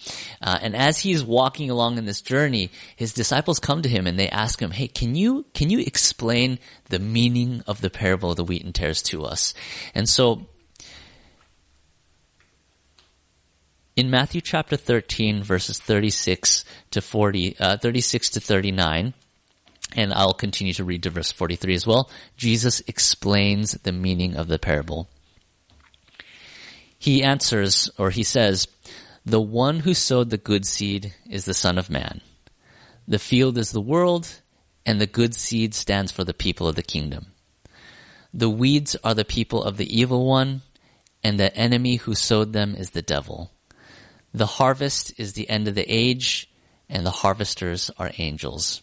Uh, 0.43 0.59
and 0.61 0.77
as 0.77 0.99
he's 0.99 1.25
walking 1.25 1.71
along 1.71 1.97
in 1.97 2.05
this 2.05 2.21
journey, 2.21 2.71
his 2.95 3.15
disciples 3.15 3.59
come 3.59 3.81
to 3.83 3.89
him 3.89 4.07
and 4.07 4.19
they 4.19 4.29
ask 4.29 4.61
him, 4.61 4.71
"Hey, 4.71 4.89
can 4.89 5.15
you 5.15 5.47
can 5.55 5.71
you 5.71 5.81
explain 5.81 6.59
the 6.91 6.99
meaning 6.99 7.63
of 7.67 7.81
the 7.81 7.91
parable 7.91 8.31
of 8.31 8.37
the 8.37 8.45
wheat 8.45 8.65
and 8.65 8.75
tares 8.75 9.01
to 9.05 9.25
us?" 9.25 9.55
And 9.95 10.07
so 10.09 10.47
in 13.97 14.11
Matthew 14.11 14.43
chapter 14.43 14.77
13 14.77 15.43
verses 15.43 15.79
36 15.79 16.65
to 16.91 17.01
40 17.01 17.59
uh, 17.59 17.79
36 17.79 18.31
to 18.31 18.41
39, 18.41 19.15
and 19.95 20.13
I'll 20.13 20.35
continue 20.35 20.73
to 20.75 20.85
read 20.85 21.03
to 21.05 21.11
verse 21.11 21.33
43 21.33 21.75
as 21.75 21.87
well. 21.87 22.11
Jesus 22.37 22.83
explains 22.87 23.73
the 23.73 23.93
meaning 23.93 24.37
of 24.37 24.49
the 24.49 24.59
parable. 24.59 25.09
He 26.99 27.23
answers, 27.23 27.91
or 27.99 28.11
he 28.11 28.23
says, 28.23 28.69
the 29.25 29.41
one 29.41 29.81
who 29.81 29.95
sowed 29.95 30.31
the 30.31 30.39
good 30.39 30.67
seed 30.67 31.15
is 31.29 31.45
the 31.45 31.55
Son 31.55 31.79
of 31.79 31.91
Man. 31.91 32.21
The 33.07 33.19
field 33.19 33.59
is 33.59 33.73
the 33.73 33.81
world, 33.81 34.41
and 34.87 35.01
the 35.01 35.07
good 35.07 35.35
seed 35.35 35.75
stands 35.75 36.11
for 36.11 36.25
the 36.25 36.35
people 36.35 36.69
of 36.69 36.77
the 36.77 36.83
kingdom. 36.83 37.27
The 38.33 38.51
weeds 38.51 38.97
are 39.03 39.15
the 39.15 39.25
people 39.25 39.63
of 39.63 39.77
the 39.77 39.99
evil 39.99 40.27
one, 40.27 40.63
and 41.23 41.39
the 41.39 41.55
enemy 41.57 41.97
who 41.97 42.15
sowed 42.15 42.53
them 42.53 42.75
is 42.75 42.91
the 42.91 43.03
devil. 43.03 43.51
The 44.33 44.47
harvest 44.47 45.13
is 45.19 45.33
the 45.33 45.51
end 45.51 45.69
of 45.69 45.75
the 45.75 45.91
age, 45.91 46.49
and 46.89 47.05
the 47.05 47.11
harvesters 47.11 47.91
are 47.99 48.13
angels. 48.19 48.83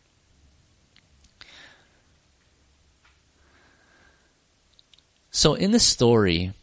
So 5.31 5.53
in 5.53 5.71
the 5.71 5.79
story, 5.79 6.53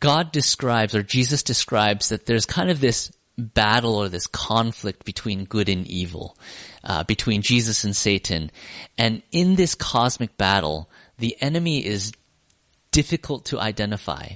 God 0.00 0.32
describes, 0.32 0.94
or 0.94 1.02
Jesus 1.02 1.42
describes, 1.42 2.08
that 2.08 2.26
there's 2.26 2.46
kind 2.46 2.70
of 2.70 2.80
this 2.80 3.12
battle 3.36 3.96
or 3.96 4.08
this 4.08 4.28
conflict 4.28 5.04
between 5.04 5.44
good 5.44 5.68
and 5.68 5.86
evil, 5.88 6.36
uh, 6.84 7.02
between 7.02 7.42
Jesus 7.42 7.82
and 7.82 7.94
Satan. 7.94 8.52
And 8.96 9.22
in 9.32 9.56
this 9.56 9.74
cosmic 9.74 10.36
battle, 10.38 10.88
the 11.18 11.36
enemy 11.40 11.84
is 11.84 12.12
difficult 12.92 13.46
to 13.46 13.58
identify. 13.58 14.28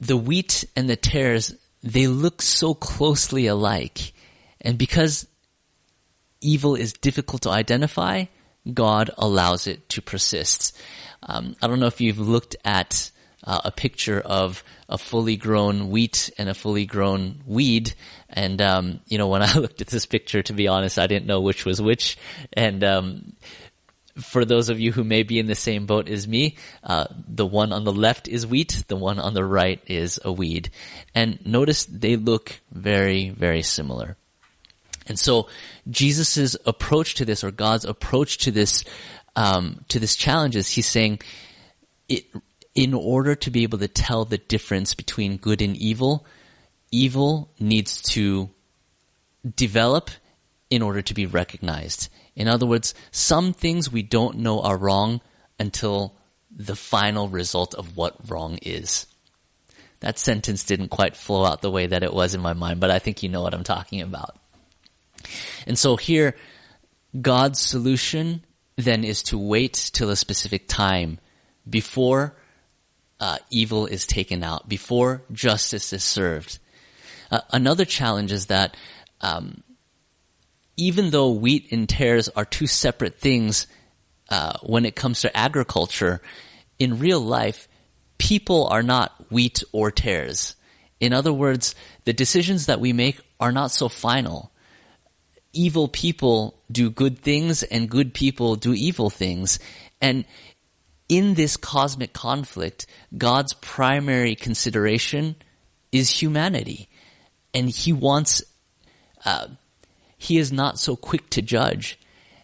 The 0.00 0.16
wheat 0.16 0.64
and 0.74 0.88
the 0.88 0.96
tares, 0.96 1.54
they 1.82 2.06
look 2.06 2.40
so 2.40 2.72
closely 2.72 3.46
alike. 3.46 4.14
And 4.60 4.78
because 4.78 5.26
evil 6.40 6.74
is 6.74 6.92
difficult 6.92 7.42
to 7.42 7.50
identify, 7.50 8.24
God 8.72 9.10
allows 9.16 9.66
it 9.66 9.88
to 9.90 10.02
persist. 10.02 10.76
Um, 11.22 11.56
I 11.62 11.66
don't 11.66 11.80
know 11.80 11.86
if 11.86 12.00
you've 12.00 12.18
looked 12.18 12.56
at 12.64 13.10
uh, 13.44 13.60
a 13.64 13.70
picture 13.70 14.20
of 14.20 14.62
a 14.88 14.98
fully 14.98 15.36
grown 15.36 15.90
wheat 15.90 16.30
and 16.38 16.48
a 16.48 16.54
fully 16.54 16.86
grown 16.86 17.42
weed. 17.46 17.94
And, 18.28 18.60
um, 18.60 19.00
you 19.06 19.18
know, 19.18 19.28
when 19.28 19.42
I 19.48 19.54
looked 19.54 19.80
at 19.80 19.88
this 19.88 20.06
picture, 20.06 20.42
to 20.42 20.52
be 20.52 20.68
honest, 20.68 20.98
I 20.98 21.06
didn't 21.06 21.26
know 21.26 21.40
which 21.40 21.64
was 21.64 21.80
which. 21.80 22.18
And, 22.52 22.84
um, 22.84 23.32
for 24.16 24.44
those 24.44 24.68
of 24.68 24.80
you 24.80 24.90
who 24.90 25.04
may 25.04 25.22
be 25.22 25.38
in 25.38 25.46
the 25.46 25.54
same 25.54 25.86
boat 25.86 26.08
as 26.08 26.26
me, 26.26 26.56
uh, 26.82 27.06
the 27.28 27.46
one 27.46 27.72
on 27.72 27.84
the 27.84 27.92
left 27.92 28.26
is 28.26 28.46
wheat, 28.46 28.82
the 28.88 28.96
one 28.96 29.20
on 29.20 29.32
the 29.32 29.44
right 29.44 29.80
is 29.86 30.18
a 30.24 30.32
weed. 30.32 30.70
And 31.14 31.38
notice 31.46 31.84
they 31.84 32.16
look 32.16 32.60
very, 32.72 33.30
very 33.30 33.62
similar. 33.62 34.16
And 35.08 35.18
so 35.18 35.48
Jesus' 35.90 36.56
approach 36.66 37.14
to 37.14 37.24
this 37.24 37.42
or 37.42 37.50
God's 37.50 37.84
approach 37.84 38.38
to 38.38 38.50
this, 38.50 38.84
um, 39.36 39.84
to 39.88 39.98
this 39.98 40.16
challenge 40.16 40.56
is 40.56 40.70
he's 40.70 40.86
saying 40.86 41.20
it, 42.08 42.26
in 42.74 42.94
order 42.94 43.34
to 43.34 43.50
be 43.50 43.62
able 43.62 43.78
to 43.78 43.88
tell 43.88 44.24
the 44.24 44.38
difference 44.38 44.94
between 44.94 45.36
good 45.36 45.62
and 45.62 45.76
evil, 45.76 46.24
evil 46.90 47.50
needs 47.58 48.00
to 48.02 48.50
develop 49.56 50.10
in 50.70 50.82
order 50.82 51.02
to 51.02 51.14
be 51.14 51.26
recognized. 51.26 52.08
In 52.36 52.46
other 52.46 52.66
words, 52.66 52.94
some 53.10 53.52
things 53.52 53.90
we 53.90 54.02
don't 54.02 54.38
know 54.38 54.60
are 54.60 54.76
wrong 54.76 55.20
until 55.58 56.14
the 56.54 56.76
final 56.76 57.28
result 57.28 57.74
of 57.74 57.96
what 57.96 58.30
wrong 58.30 58.58
is. 58.62 59.06
That 60.00 60.18
sentence 60.18 60.62
didn't 60.64 60.88
quite 60.88 61.16
flow 61.16 61.44
out 61.44 61.62
the 61.62 61.70
way 61.70 61.86
that 61.86 62.04
it 62.04 62.12
was 62.12 62.34
in 62.34 62.40
my 62.40 62.52
mind, 62.52 62.80
but 62.80 62.90
I 62.90 63.00
think 63.00 63.22
you 63.22 63.28
know 63.28 63.42
what 63.42 63.54
I'm 63.54 63.64
talking 63.64 64.00
about. 64.00 64.37
And 65.66 65.78
so 65.78 65.96
here, 65.96 66.36
God's 67.20 67.60
solution 67.60 68.44
then 68.76 69.04
is 69.04 69.22
to 69.24 69.38
wait 69.38 69.90
till 69.92 70.10
a 70.10 70.16
specific 70.16 70.68
time 70.68 71.18
before 71.68 72.36
uh, 73.20 73.38
evil 73.50 73.86
is 73.86 74.06
taken 74.06 74.44
out, 74.44 74.68
before 74.68 75.22
justice 75.32 75.92
is 75.92 76.04
served. 76.04 76.58
Uh, 77.30 77.40
another 77.52 77.84
challenge 77.84 78.32
is 78.32 78.46
that 78.46 78.76
um, 79.20 79.62
even 80.76 81.10
though 81.10 81.30
wheat 81.30 81.72
and 81.72 81.88
tares 81.88 82.28
are 82.28 82.44
two 82.44 82.66
separate 82.66 83.18
things 83.18 83.66
uh, 84.30 84.56
when 84.62 84.84
it 84.84 84.94
comes 84.94 85.22
to 85.22 85.36
agriculture, 85.36 86.20
in 86.78 86.98
real 86.98 87.20
life, 87.20 87.68
people 88.18 88.66
are 88.68 88.82
not 88.82 89.30
wheat 89.30 89.64
or 89.72 89.90
tares. 89.90 90.54
In 91.00 91.12
other 91.12 91.32
words, 91.32 91.74
the 92.04 92.12
decisions 92.12 92.66
that 92.66 92.80
we 92.80 92.92
make 92.92 93.20
are 93.40 93.52
not 93.52 93.70
so 93.70 93.88
final. 93.88 94.52
Evil 95.52 95.88
people 95.88 96.60
do 96.70 96.90
good 96.90 97.18
things 97.18 97.62
and 97.62 97.88
good 97.88 98.14
people 98.14 98.56
do 98.56 98.74
evil 98.74 99.10
things. 99.10 99.58
And 100.00 100.24
in 101.08 101.34
this 101.34 101.56
cosmic 101.56 102.12
conflict, 102.12 102.86
God's 103.16 103.54
primary 103.54 104.34
consideration 104.34 105.36
is 105.90 106.10
humanity. 106.10 106.88
And 107.54 107.70
he 107.70 107.92
wants, 107.92 108.42
uh, 109.24 109.48
he 110.18 110.38
is 110.38 110.52
not 110.52 110.78
so 110.78 110.96
quick 110.96 111.30
to 111.30 111.42
judge. 111.42 111.98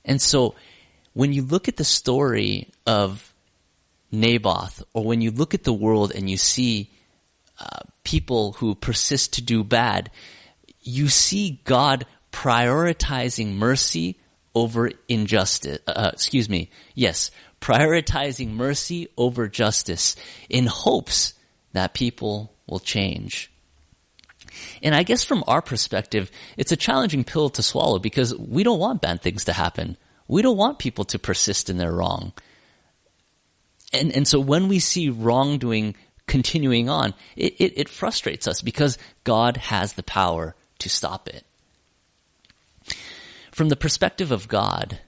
And 0.05 0.21
so 0.21 0.55
when 1.13 1.33
you 1.33 1.43
look 1.43 1.69
at 1.69 1.77
the 1.77 1.85
story 1.85 2.73
of 2.87 3.33
Naboth, 4.11 4.83
or 4.95 5.05
when 5.05 5.21
you 5.21 5.31
look 5.31 5.55
at 5.55 5.65
the 5.65 5.73
world 5.73 6.13
and 6.15 6.31
you 6.31 6.37
see 6.37 6.91
uh, 7.59 7.81
people 8.03 8.53
who 8.53 8.75
persist 8.75 9.35
to 9.35 9.43
do 9.43 9.63
bad, 9.63 10.11
you 10.81 11.09
see 11.09 11.61
God 11.65 12.07
prioritizing 12.35 13.55
mercy 13.55 14.19
over 14.57 14.91
injustice. 15.09 15.79
Uh, 15.87 16.11
excuse 16.13 16.49
me. 16.49 16.69
Yes, 16.95 17.31
prioritizing 17.61 18.51
mercy 18.51 19.07
over 19.17 19.47
justice 19.47 20.17
in 20.51 20.67
hopes 20.67 21.35
that 21.73 21.95
people 21.95 22.53
will 22.67 22.81
change. 22.81 23.53
And 24.83 24.95
I 24.97 25.05
guess 25.05 25.25
from 25.25 25.45
our 25.47 25.63
perspective, 25.63 26.31
it's 26.57 26.73
a 26.73 26.77
challenging 26.77 27.23
pill 27.23 27.51
to 27.51 27.63
swallow 27.63 28.01
because 28.01 28.37
we 28.37 28.65
don't 28.65 28.81
want 28.81 29.01
bad 29.01 29.23
things 29.23 29.45
to 29.45 29.53
happen. 29.53 29.97
We 30.27 30.43
don't 30.43 30.57
want 30.57 30.81
people 30.81 31.05
to 31.07 31.19
persist 31.19 31.71
in 31.71 31.79
their 31.79 31.93
wrong. 31.93 32.33
And, 33.93 34.11
and 34.11 34.27
so 34.27 34.41
when 34.41 34.67
we 34.67 34.81
see 34.81 35.09
wrongdoing 35.09 35.95
continuing 36.27 36.89
on, 36.89 37.15
it, 37.37 37.55
it, 37.59 37.73
it 37.77 37.89
frustrates 37.89 38.49
us 38.49 38.61
because 38.61 38.99
God 39.23 39.57
has 39.57 39.93
the 39.93 40.03
power 40.03 40.57
to 40.81 40.89
stop 40.89 41.29
it. 41.29 41.45
From 43.55 43.69
the 43.69 43.77
perspective 43.77 44.33
of 44.33 44.49
God, 44.49 44.99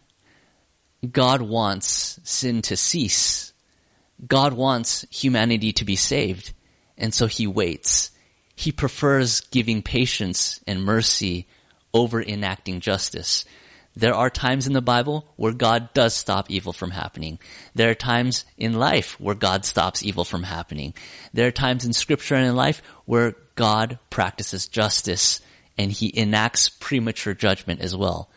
God 1.10 1.42
wants 1.42 2.20
sin 2.22 2.62
to 2.62 2.76
cease. 2.76 3.52
God 4.24 4.52
wants 4.52 5.04
humanity 5.10 5.72
to 5.72 5.84
be 5.84 5.96
saved. 5.96 6.52
And 6.96 7.12
so 7.12 7.26
he 7.26 7.48
waits. 7.48 8.12
He 8.54 8.70
prefers 8.70 9.40
giving 9.40 9.82
patience 9.82 10.60
and 10.64 10.84
mercy 10.84 11.48
over 11.92 12.22
enacting 12.22 12.78
justice. 12.78 13.44
There 13.96 14.14
are 14.14 14.30
times 14.30 14.68
in 14.68 14.74
the 14.74 14.80
Bible 14.80 15.26
where 15.34 15.52
God 15.52 15.92
does 15.92 16.14
stop 16.14 16.48
evil 16.48 16.72
from 16.72 16.92
happening. 16.92 17.40
There 17.74 17.90
are 17.90 17.96
times 17.96 18.44
in 18.56 18.74
life 18.74 19.18
where 19.18 19.34
God 19.34 19.64
stops 19.64 20.04
evil 20.04 20.24
from 20.24 20.44
happening. 20.44 20.94
There 21.32 21.48
are 21.48 21.50
times 21.50 21.84
in 21.84 21.92
scripture 21.92 22.36
and 22.36 22.46
in 22.46 22.54
life 22.54 22.80
where 23.06 23.34
God 23.56 23.98
practices 24.08 24.68
justice 24.68 25.40
and 25.76 25.90
he 25.90 26.16
enacts 26.16 26.68
premature 26.68 27.34
judgment 27.34 27.80
as 27.80 27.96
well. 27.96 28.30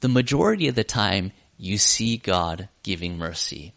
The 0.00 0.08
majority 0.08 0.68
of 0.68 0.74
the 0.74 0.84
time, 0.84 1.32
you 1.56 1.78
see 1.78 2.16
God 2.16 2.68
giving 2.82 3.18
mercy. 3.18 3.74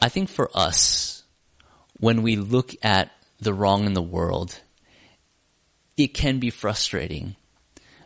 I 0.00 0.08
think 0.08 0.28
for 0.28 0.50
us, 0.54 1.24
when 1.98 2.22
we 2.22 2.36
look 2.36 2.74
at 2.82 3.10
the 3.40 3.54
wrong 3.54 3.86
in 3.86 3.94
the 3.94 4.02
world, 4.02 4.60
it 5.96 6.08
can 6.08 6.38
be 6.38 6.50
frustrating 6.50 7.36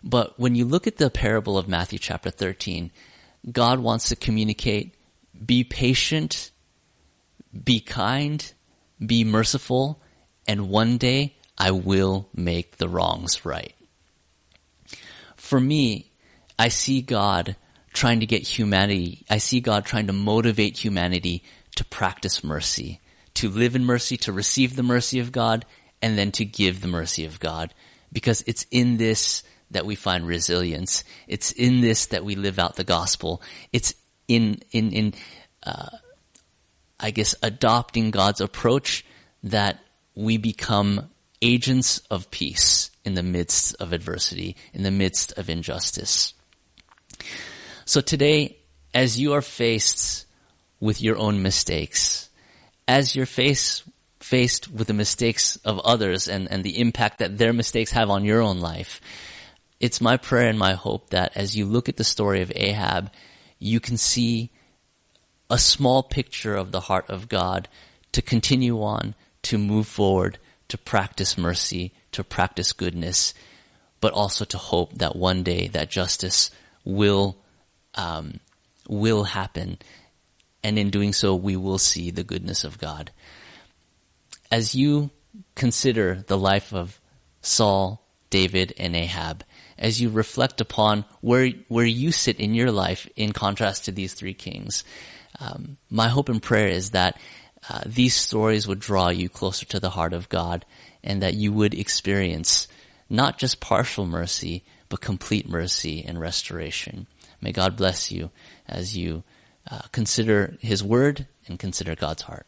but 0.03 0.39
when 0.39 0.55
you 0.55 0.65
look 0.65 0.87
at 0.87 0.97
the 0.97 1.11
parable 1.11 1.59
of 1.59 1.69
Matthew 1.69 1.99
chapter 1.99 2.31
13, 2.31 2.91
God 3.51 3.81
wants 3.81 4.09
to 4.09 4.17
communicate, 4.17 4.95
be 5.45 5.65
patient, 5.65 6.51
be 7.65 7.81
kind, 7.81 8.53
be 9.05 9.25
merciful, 9.25 10.03
and 10.47 10.69
one 10.69 10.97
day 10.97 11.37
I 11.59 11.71
will 11.71 12.29
make 12.35 12.79
the 12.79 12.89
wrongs 12.89 13.45
right. 13.45 13.75
For 15.51 15.59
me, 15.59 16.13
I 16.61 16.69
see 16.69 17.03
God 17.03 17.57
trying 17.93 18.21
to 18.21 18.27
get 18.27 18.43
humanity, 18.43 19.25
I 19.29 19.39
see 19.39 19.61
God 19.61 19.85
trying 19.85 20.07
to 20.07 20.13
motivate 20.13 20.79
humanity 20.79 21.43
to 21.75 21.85
practice 21.85 22.45
mercy, 22.45 23.01
to 23.35 23.49
live 23.51 23.75
in 23.75 23.85
mercy, 23.85 24.17
to 24.19 24.33
receive 24.33 24.77
the 24.77 24.85
mercy 24.85 25.19
of 25.19 25.33
God, 25.33 25.67
and 26.01 26.17
then 26.17 26.31
to 26.39 26.45
give 26.45 26.81
the 26.81 26.87
mercy 26.87 27.25
of 27.25 27.41
God. 27.41 27.75
Because 28.13 28.45
it's 28.47 28.65
in 28.71 28.97
this 28.97 29.43
that 29.73 29.85
we 29.85 29.97
find 29.97 30.25
resilience. 30.25 31.03
It's 31.27 31.51
in 31.51 31.81
this 31.81 32.07
that 32.07 32.25
we 32.25 32.37
live 32.37 32.61
out 32.61 32.77
the 32.77 32.85
gospel. 32.85 33.43
It's 33.73 33.93
in, 34.29 34.61
in, 34.71 34.93
in, 34.93 35.15
uh, 35.65 35.97
I 37.01 37.11
guess 37.11 37.35
adopting 37.43 38.13
God's 38.13 38.41
approach 38.41 39.05
that 39.43 39.81
we 40.15 40.37
become 40.37 41.11
agents 41.43 42.03
of 42.09 42.31
peace 42.31 42.93
in 43.05 43.15
the 43.15 43.23
midst 43.23 43.75
of 43.81 43.93
adversity, 43.93 44.57
in 44.73 44.83
the 44.83 44.91
midst 44.91 45.33
of 45.39 45.49
injustice. 45.49 46.35
So 47.85 48.01
today, 48.01 48.59
as 48.95 49.19
you 49.19 49.33
are 49.33 49.43
faced 49.43 50.27
with 50.81 51.03
your 51.03 51.17
own 51.17 51.43
mistakes, 51.43 52.29
as 52.87 53.15
you're 53.15 53.27
faced 53.27 53.85
faced 54.21 54.71
with 54.71 54.87
the 54.87 54.93
mistakes 54.93 55.57
of 55.65 55.79
others 55.81 56.29
and, 56.29 56.51
and 56.51 56.63
the 56.63 56.79
impact 56.79 57.19
that 57.19 57.39
their 57.39 57.55
mistakes 57.55 57.91
have 57.93 58.11
on 58.11 58.25
your 58.25 58.43
own 58.43 58.61
life, 58.61 59.01
it's 59.81 60.01
my 60.01 60.17
prayer 60.19 60.49
and 60.49 60.59
my 60.59 60.75
hope 60.75 61.11
that 61.11 61.33
as 61.35 61.57
you 61.57 61.65
look 61.65 61.89
at 61.89 61.97
the 61.97 62.05
story 62.05 62.43
of 62.43 62.53
Ahab, 62.55 63.11
you 63.59 63.81
can 63.81 63.97
see 63.97 64.51
a 65.49 65.59
small 65.59 66.03
picture 66.03 66.55
of 66.55 66.71
the 66.71 66.81
heart 66.81 67.09
of 67.09 67.29
God 67.29 67.69
to 68.13 68.23
continue 68.23 68.83
on, 68.83 69.15
to 69.43 69.57
move 69.57 69.87
forward, 69.87 70.39
to 70.69 70.77
practice 70.77 71.39
mercy, 71.39 71.93
to 72.13 72.25
practice 72.25 72.73
goodness, 72.73 73.35
but 74.01 74.13
also 74.13 74.45
to 74.47 74.59
hope 74.59 74.99
that 74.99 75.17
one 75.17 75.43
day 75.43 75.69
that 75.69 75.91
justice 75.91 76.51
will, 76.85 77.37
um, 77.95 78.41
will 78.89 79.25
happen. 79.25 79.79
And 80.63 80.79
in 80.79 80.91
doing 80.91 81.13
so, 81.13 81.35
we 81.35 81.57
will 81.57 81.79
see 81.79 82.11
the 82.11 82.25
goodness 82.25 82.65
of 82.65 82.79
God. 82.79 83.11
As 84.51 84.75
you 84.75 85.11
consider 85.55 86.25
the 86.27 86.39
life 86.39 86.73
of 86.73 87.01
Saul, 87.43 88.05
David, 88.31 88.75
and 88.79 88.95
Ahab, 88.95 89.45
as 89.81 90.01
you 90.01 90.11
reflect 90.11 90.61
upon 90.61 91.05
where 91.21 91.51
where 91.69 91.87
you 91.87 92.13
sit 92.13 92.39
in 92.39 92.55
your 92.55 92.71
life 92.71 93.09
in 93.17 93.33
contrast 93.33 93.87
to 93.87 93.93
these 93.93 94.15
three 94.15 94.35
kings. 94.35 94.85
Um, 95.41 95.79
my 95.89 96.09
hope 96.09 96.29
and 96.29 96.43
prayer 96.43 96.69
is 96.69 96.91
that 96.91 97.19
uh, 97.69 97.81
these 97.87 98.15
stories 98.15 98.69
would 98.69 98.79
draw 98.79 99.09
you 99.09 99.29
closer 99.29 99.65
to 99.67 99.81
the 99.81 99.91
heart 99.91 100.13
of 100.13 100.29
God, 100.29 100.67
and 101.03 101.23
that 101.23 101.35
you 101.35 101.53
would 101.53 101.75
experience 101.75 102.69
not 103.09 103.39
just 103.39 103.61
partial 103.61 104.07
mercy, 104.07 104.65
but 104.89 105.01
complete 105.01 105.49
mercy 105.49 106.05
and 106.07 106.21
restoration. 106.21 107.07
May 107.41 107.53
God 107.53 107.77
bless 107.77 108.13
you 108.13 108.31
as 108.69 108.97
you 108.97 109.23
uh, 109.71 109.83
consider 109.93 110.57
His 110.61 110.83
Word 110.83 111.27
and 111.47 111.59
consider 111.59 111.95
God's 111.95 112.23
heart. 112.23 112.47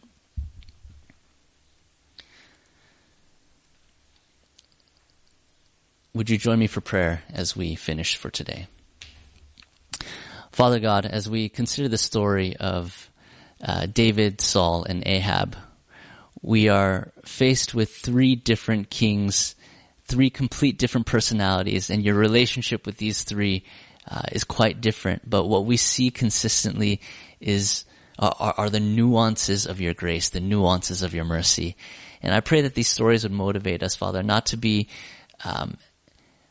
Would 6.14 6.28
you 6.28 6.36
join 6.36 6.58
me 6.58 6.66
for 6.66 6.82
prayer 6.82 7.22
as 7.32 7.56
we 7.56 7.74
finish 7.74 8.16
for 8.16 8.30
today? 8.30 8.66
Father 10.50 10.78
God, 10.78 11.06
as 11.06 11.28
we 11.28 11.48
consider 11.48 11.88
the 11.88 11.96
story 11.96 12.54
of 12.56 13.10
uh, 13.64 13.86
David, 13.86 14.42
Saul, 14.42 14.84
and 14.84 15.02
Ahab, 15.06 15.56
we 16.42 16.68
are 16.68 17.12
faced 17.24 17.74
with 17.74 17.94
three 17.94 18.34
different 18.34 18.90
kings, 18.90 19.54
three 20.04 20.28
complete 20.28 20.78
different 20.78 21.06
personalities, 21.06 21.88
and 21.88 22.04
your 22.04 22.16
relationship 22.16 22.84
with 22.84 22.96
these 22.98 23.22
three 23.22 23.64
uh, 24.10 24.22
is 24.32 24.44
quite 24.44 24.80
different. 24.80 25.28
But 25.28 25.46
what 25.46 25.64
we 25.64 25.76
see 25.76 26.10
consistently 26.10 27.00
is 27.40 27.84
uh, 28.18 28.32
are, 28.38 28.54
are 28.58 28.70
the 28.70 28.80
nuances 28.80 29.66
of 29.66 29.80
your 29.80 29.94
grace, 29.94 30.28
the 30.28 30.40
nuances 30.40 31.02
of 31.02 31.14
your 31.14 31.24
mercy. 31.24 31.76
And 32.20 32.34
I 32.34 32.40
pray 32.40 32.62
that 32.62 32.74
these 32.74 32.88
stories 32.88 33.22
would 33.22 33.32
motivate 33.32 33.82
us, 33.82 33.96
Father, 33.96 34.22
not 34.22 34.46
to 34.46 34.56
be 34.56 34.88
um, 35.44 35.76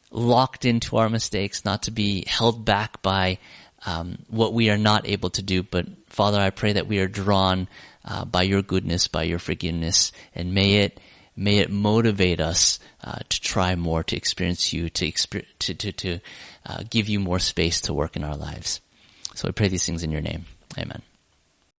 locked 0.10 0.66
into 0.66 0.98
our 0.98 1.10
mistakes, 1.10 1.66
not 1.66 1.84
to 1.84 1.92
be 1.92 2.26
held 2.28 2.66
back 2.66 3.02
by 3.02 3.40
um, 3.86 4.20
what 4.28 4.54
we 4.54 4.70
are 4.70 4.78
not 4.78 5.08
able 5.08 5.30
to 5.32 5.42
do. 5.42 5.64
But 5.64 5.88
Father, 6.08 6.40
I 6.40 6.50
pray 6.50 6.74
that 6.74 6.88
we 6.88 7.00
are 7.00 7.08
drawn 7.08 7.68
uh, 8.06 8.26
by 8.26 8.44
your 8.44 8.62
goodness, 8.62 9.08
by 9.08 9.24
your 9.24 9.40
forgiveness, 9.40 10.12
and 10.36 10.54
may 10.54 10.76
it 10.76 11.00
may 11.36 11.60
it 11.60 11.70
motivate 11.72 12.40
us 12.40 12.80
uh, 13.04 13.20
to 13.30 13.42
try 13.42 13.76
more, 13.76 14.04
to 14.04 14.16
experience 14.16 14.74
you, 14.74 14.90
to 14.90 15.08
exper- 15.08 15.46
to 15.60 15.74
to, 15.74 15.92
to 15.92 16.20
uh, 16.66 16.84
give 16.90 17.10
you 17.10 17.20
more 17.20 17.40
space 17.40 17.82
to 17.82 17.94
work 17.94 18.16
in 18.16 18.24
our 18.24 18.36
lives. 18.38 18.82
So 19.36 19.48
I 19.48 19.52
pray 19.52 19.70
these 19.70 19.86
things 19.86 20.04
in 20.04 20.12
your 20.12 20.22
name. 20.22 20.46
Amen. 20.78 21.02